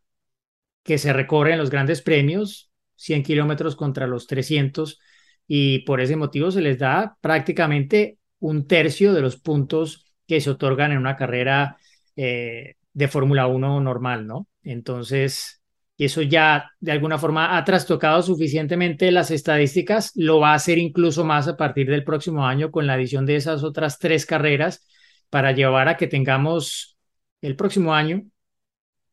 que 0.88 0.98
se 0.98 1.12
recorre 1.12 1.52
en 1.52 1.60
los 1.60 1.70
grandes 1.70 2.02
premios, 2.02 2.72
100 2.96 3.22
kilómetros 3.24 3.76
contra 3.76 4.08
los 4.08 4.26
300, 4.26 5.00
y 5.46 5.80
por 5.80 6.00
ese 6.00 6.16
motivo 6.16 6.50
se 6.50 6.62
les 6.62 6.80
da 6.80 7.18
prácticamente 7.20 8.20
un 8.40 8.68
tercio 8.68 9.14
de 9.14 9.20
los 9.20 9.36
puntos 9.36 10.06
que 10.26 10.40
se 10.40 10.50
otorgan 10.50 10.94
en 10.94 11.00
una 11.00 11.18
carrera 11.18 11.76
eh, 12.16 12.76
de 12.94 13.08
Fórmula 13.10 13.48
1 13.48 13.82
normal, 13.82 14.26
¿no? 14.28 14.48
Entonces, 14.64 15.62
eso 15.98 16.22
ya 16.22 16.72
de 16.80 16.94
alguna 16.94 17.18
forma 17.18 17.58
ha 17.58 17.66
trastocado 17.66 18.22
suficientemente 18.22 19.12
las 19.12 19.30
estadísticas, 19.30 20.14
lo 20.16 20.40
va 20.40 20.52
a 20.52 20.56
hacer 20.56 20.78
incluso 20.78 21.26
más 21.26 21.50
a 21.50 21.58
partir 21.58 21.90
del 21.90 22.06
próximo 22.06 22.46
año 22.46 22.72
con 22.72 22.88
la 22.88 22.94
adición 22.94 23.26
de 23.26 23.36
esas 23.36 23.62
otras 23.64 24.00
tres 24.00 24.26
carreras 24.26 24.88
para 25.30 25.52
llevar 25.52 25.90
a 25.90 25.98
que 25.98 26.08
tengamos 26.08 26.98
el 27.42 27.58
próximo 27.58 27.94
año 27.94 28.24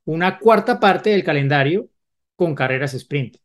una 0.05 0.39
cuarta 0.39 0.81
parte 0.81 1.11
del 1.11 1.25
calendario 1.25 1.89
con 2.37 2.55
carreras 2.55 2.95
sprint. 2.95 3.37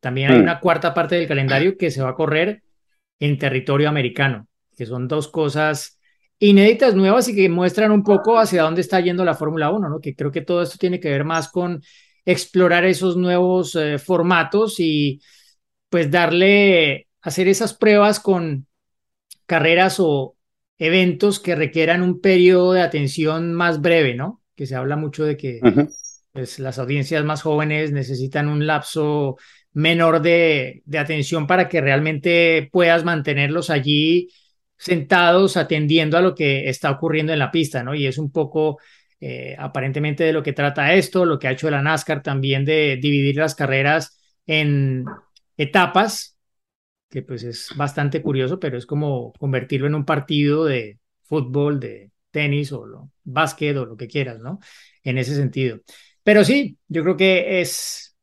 También 0.00 0.30
hay 0.30 0.38
Mm. 0.38 0.42
una 0.42 0.60
cuarta 0.60 0.94
parte 0.94 1.16
del 1.16 1.28
calendario 1.28 1.76
que 1.76 1.90
se 1.90 2.02
va 2.02 2.10
a 2.10 2.14
correr 2.14 2.62
en 3.20 3.38
territorio 3.38 3.88
americano, 3.88 4.46
que 4.76 4.86
son 4.86 5.08
dos 5.08 5.28
cosas 5.28 5.98
inéditas, 6.38 6.94
nuevas 6.94 7.28
y 7.28 7.34
que 7.34 7.48
muestran 7.48 7.90
un 7.90 8.04
poco 8.04 8.38
hacia 8.38 8.62
dónde 8.62 8.80
está 8.80 9.00
yendo 9.00 9.24
la 9.24 9.34
Fórmula 9.34 9.70
1, 9.70 9.88
¿no? 9.88 10.00
Que 10.00 10.14
creo 10.14 10.30
que 10.30 10.42
todo 10.42 10.62
esto 10.62 10.76
tiene 10.78 11.00
que 11.00 11.10
ver 11.10 11.24
más 11.24 11.48
con 11.50 11.82
explorar 12.24 12.84
esos 12.84 13.16
nuevos 13.16 13.74
eh, 13.74 13.98
formatos 13.98 14.78
y 14.78 15.20
pues 15.88 16.10
darle, 16.10 17.08
hacer 17.22 17.48
esas 17.48 17.74
pruebas 17.74 18.20
con 18.20 18.66
carreras 19.46 19.96
o 20.00 20.36
eventos 20.78 21.40
que 21.40 21.56
requieran 21.56 22.02
un 22.02 22.20
periodo 22.20 22.72
de 22.72 22.82
atención 22.82 23.54
más 23.54 23.80
breve, 23.80 24.14
¿no? 24.14 24.37
Que 24.58 24.66
se 24.66 24.74
habla 24.74 24.96
mucho 24.96 25.24
de 25.24 25.36
que 25.36 25.60
pues, 26.32 26.58
las 26.58 26.80
audiencias 26.80 27.24
más 27.24 27.42
jóvenes 27.42 27.92
necesitan 27.92 28.48
un 28.48 28.66
lapso 28.66 29.36
menor 29.72 30.20
de, 30.20 30.82
de 30.84 30.98
atención 30.98 31.46
para 31.46 31.68
que 31.68 31.80
realmente 31.80 32.68
puedas 32.72 33.04
mantenerlos 33.04 33.70
allí 33.70 34.28
sentados 34.76 35.56
atendiendo 35.56 36.18
a 36.18 36.20
lo 36.20 36.34
que 36.34 36.68
está 36.68 36.90
ocurriendo 36.90 37.32
en 37.32 37.38
la 37.38 37.52
pista, 37.52 37.84
¿no? 37.84 37.94
Y 37.94 38.08
es 38.08 38.18
un 38.18 38.32
poco 38.32 38.80
eh, 39.20 39.54
aparentemente 39.56 40.24
de 40.24 40.32
lo 40.32 40.42
que 40.42 40.52
trata 40.52 40.92
esto, 40.94 41.24
lo 41.24 41.38
que 41.38 41.46
ha 41.46 41.52
hecho 41.52 41.70
la 41.70 41.80
NASCAR 41.80 42.20
también 42.20 42.64
de 42.64 42.98
dividir 43.00 43.36
las 43.36 43.54
carreras 43.54 44.18
en 44.44 45.04
etapas, 45.56 46.36
que 47.08 47.22
pues 47.22 47.44
es 47.44 47.68
bastante 47.76 48.22
curioso, 48.22 48.58
pero 48.58 48.76
es 48.76 48.86
como 48.86 49.32
convertirlo 49.38 49.86
en 49.86 49.94
un 49.94 50.04
partido 50.04 50.64
de 50.64 50.98
fútbol, 51.22 51.78
de 51.78 52.10
tenis 52.30 52.72
o 52.72 52.86
lo, 52.86 53.10
básquet 53.24 53.76
o 53.76 53.86
lo 53.86 53.96
que 53.96 54.08
quieras, 54.08 54.38
¿no? 54.40 54.60
En 55.02 55.18
ese 55.18 55.34
sentido. 55.34 55.80
Pero 56.22 56.44
sí, 56.44 56.78
yo 56.88 57.02
creo 57.02 57.16
que 57.16 57.60
es, 57.60 58.16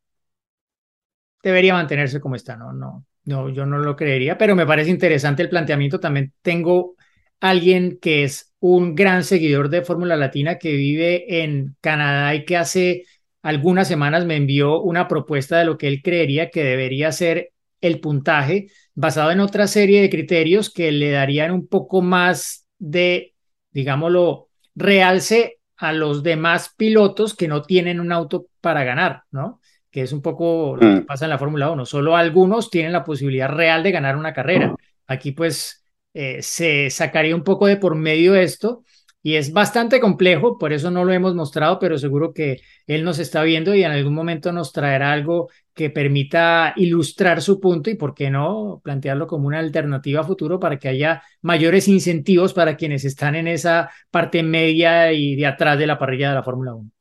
debería 1.43 1.73
mantenerse 1.73 2.19
como 2.19 2.35
está, 2.35 2.55
¿no? 2.55 2.73
No, 2.73 3.05
no, 3.25 3.49
yo 3.49 3.65
no 3.65 3.79
lo 3.79 3.95
creería, 3.95 4.37
pero 4.37 4.55
me 4.55 4.65
parece 4.65 4.89
interesante 4.91 5.43
el 5.43 5.49
planteamiento. 5.49 5.99
También 5.99 6.33
tengo 6.41 6.95
alguien 7.39 7.99
que 8.01 8.23
es 8.23 8.53
un 8.59 8.95
gran 8.95 9.23
seguidor 9.23 9.69
de 9.69 9.83
Fórmula 9.83 10.15
Latina 10.15 10.57
que 10.57 10.73
vive 10.73 11.43
en 11.43 11.75
Canadá 11.81 12.33
y 12.35 12.45
que 12.45 12.57
hace 12.57 13.03
algunas 13.41 13.87
semanas 13.87 14.25
me 14.25 14.35
envió 14.35 14.81
una 14.81 15.07
propuesta 15.07 15.59
de 15.59 15.65
lo 15.65 15.77
que 15.77 15.87
él 15.87 16.01
creería 16.01 16.49
que 16.49 16.63
debería 16.63 17.11
ser 17.11 17.51
el 17.81 17.99
puntaje 17.99 18.67
basado 18.95 19.31
en 19.31 19.39
otra 19.39 19.67
serie 19.67 20.01
de 20.01 20.09
criterios 20.09 20.73
que 20.73 20.91
le 20.91 21.11
darían 21.11 21.51
un 21.51 21.67
poco 21.67 22.01
más 22.01 22.65
de, 22.79 23.35
digámoslo, 23.75 24.47
realce 24.73 25.59
a 25.77 25.93
los 25.93 26.23
demás 26.23 26.73
pilotos 26.75 27.35
que 27.35 27.47
no 27.47 27.61
tienen 27.61 27.99
un 27.99 28.11
auto 28.11 28.47
para 28.61 28.83
ganar, 28.83 29.23
¿no? 29.31 29.59
Que 29.91 30.01
es 30.01 30.11
un 30.13 30.21
poco 30.23 30.75
lo 30.75 30.79
que 30.79 31.01
Mm. 31.01 31.05
pasa 31.05 31.25
en 31.25 31.29
la 31.29 31.38
Fórmula 31.38 31.69
1. 31.69 31.85
Solo 31.85 32.15
algunos 32.17 32.69
tienen 32.71 32.91
la 32.93 33.03
posibilidad 33.03 33.49
real 33.49 33.83
de 33.83 33.91
ganar 33.91 34.15
una 34.17 34.33
carrera. 34.33 34.73
Aquí 35.05 35.31
pues 35.33 35.83
eh, 36.13 36.41
se 36.41 36.89
sacaría 36.89 37.35
un 37.35 37.43
poco 37.43 37.67
de 37.67 37.77
por 37.77 37.93
medio 37.95 38.35
esto 38.35 38.83
y 39.25 39.38
es 39.38 39.53
bastante 39.53 39.99
complejo, 39.99 40.59
por 40.59 40.71
eso 40.71 40.91
no 40.91 41.03
lo 41.03 41.11
hemos 41.11 41.33
mostrado, 41.33 41.79
pero 41.79 41.97
seguro 41.97 42.31
que 42.31 42.61
él 42.85 43.03
nos 43.03 43.17
está 43.17 43.41
viendo 43.41 43.73
y 43.73 43.83
en 43.83 43.89
algún 43.89 44.13
momento 44.13 44.51
nos 44.51 44.71
traerá 44.71 45.11
algo 45.13 45.49
que 45.73 45.89
permita 45.89 46.73
ilustrar 46.75 47.41
su 47.41 47.59
punto 47.59 47.89
y, 47.89 47.95
por 47.95 48.13
qué 48.13 48.29
no, 48.29 48.81
plantearlo 48.83 49.25
como 49.25 49.47
una 49.47 49.57
alternativa 49.57 50.21
a 50.21 50.25
futuro 50.25 50.59
para 50.59 50.77
que 50.77 50.89
haya 50.89 51.23
mayores 51.41 51.88
incentivos 51.88 52.53
para 52.53 52.77
quienes 52.77 53.03
están 53.03 53.33
en 53.33 53.47
esa 53.47 53.89
parte 54.11 54.43
media 54.43 55.11
y 55.11 55.35
de 55.35 55.47
atrás 55.47 55.79
de 55.79 55.88
la 55.88 55.97
parrilla 55.97 56.29
de 56.29 56.35
la 56.35 56.43
Fórmula 56.43 56.75
1. 56.75 56.91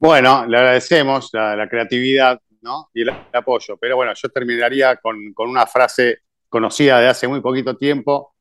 Bueno, 0.00 0.44
le 0.44 0.56
agradecemos 0.56 1.30
la, 1.34 1.68
creatividad 1.70 2.40
¿no? 2.62 2.90
y 2.92 3.02
el, 3.02 3.10
apoyo, 3.32 3.76
pero 3.80 3.94
bueno, 3.94 4.12
yo 4.12 4.28
terminaría 4.30 4.96
con, 4.96 5.32
con 5.34 5.48
una 5.48 5.66
frase 5.68 6.18
conocida 6.48 6.98
de 6.98 7.06
hace 7.06 7.28
muy 7.28 7.40
poquito 7.40 7.76
tiempo 7.76 8.34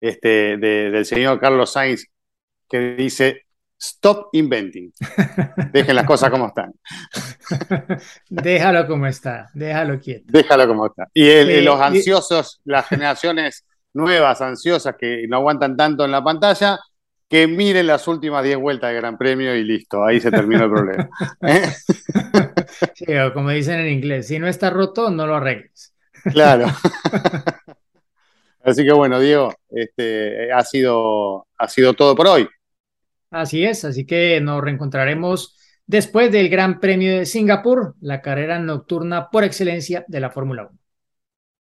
este, 0.00 0.58
de- 0.58 0.92
del 0.92 1.04
señor 1.04 1.40
Carlos 1.40 1.72
Sainz 1.72 2.06
que 2.68 2.94
dice, 2.96 3.42
stop 3.78 4.28
inventing, 4.32 4.90
dejen 5.72 5.96
las 5.96 6.06
cosas 6.06 6.30
como 6.30 6.46
están, 6.48 6.72
déjalo 8.28 8.86
como 8.86 9.06
está, 9.06 9.48
déjalo 9.54 10.00
quieto. 10.00 10.24
déjalo 10.28 10.66
como 10.66 10.86
está. 10.86 11.06
Y 11.14 11.28
el- 11.28 11.50
Eh, 11.50 11.62
los 11.62 11.78
y- 11.78 11.82
ansiosos, 11.82 12.60
las 12.64 12.86
generaciones 12.88 13.64
nuevas, 13.94 14.40
ansiosas, 14.40 14.94
que 14.98 15.26
no 15.28 15.36
aguantan 15.36 15.76
tanto 15.76 16.04
en 16.04 16.10
la 16.12 16.22
pantalla, 16.24 16.78
que 17.28 17.46
miren 17.46 17.86
las 17.88 18.06
últimas 18.08 18.44
10 18.44 18.56
vueltas 18.58 18.90
de 18.90 18.96
Gran 18.96 19.18
Premio 19.18 19.54
y 19.56 19.64
listo, 19.64 20.04
ahí 20.04 20.20
se 20.20 20.30
terminó 20.30 20.64
el 20.64 20.70
problema. 20.70 21.08
¿Eh? 21.42 21.72
Sí, 22.94 23.14
o 23.16 23.32
como 23.32 23.50
dicen 23.50 23.80
en 23.80 23.88
inglés, 23.92 24.28
si 24.28 24.38
no 24.38 24.46
está 24.48 24.70
roto, 24.70 25.10
no 25.10 25.26
lo 25.26 25.36
arregles. 25.36 25.92
Claro. 26.32 26.66
Así 28.64 28.84
que 28.84 28.92
bueno, 28.92 29.20
Diego, 29.20 29.54
este, 29.70 30.52
ha 30.52 30.62
sido, 30.64 31.46
ha 31.56 31.68
sido 31.68 31.94
todo 31.94 32.16
por 32.16 32.26
hoy. 32.26 32.48
Así 33.36 33.66
es, 33.66 33.84
así 33.84 34.06
que 34.06 34.40
nos 34.40 34.62
reencontraremos 34.62 35.58
después 35.86 36.32
del 36.32 36.48
Gran 36.48 36.80
Premio 36.80 37.18
de 37.18 37.26
Singapur, 37.26 37.94
la 38.00 38.22
carrera 38.22 38.58
nocturna 38.58 39.28
por 39.28 39.44
excelencia 39.44 40.06
de 40.08 40.20
la 40.20 40.30
Fórmula 40.30 40.68
1. 40.70 40.78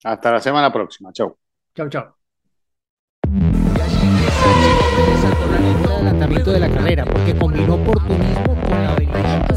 Hasta 0.05 0.31
la 0.31 0.39
semana 0.39 0.71
próxima. 0.71 1.11
Chau. 1.11 1.37
Chau, 1.75 1.89
chau. 1.89 2.05
el 5.83 5.91
adelantamiento 5.91 6.51
de 6.51 6.59
la 6.61 6.69
carrera, 6.69 7.03
porque 7.03 7.37
combinó 7.37 7.75
oportunismo 7.75 8.61
con 8.61 8.71
la 8.71 8.93
habilidad. 8.93 9.56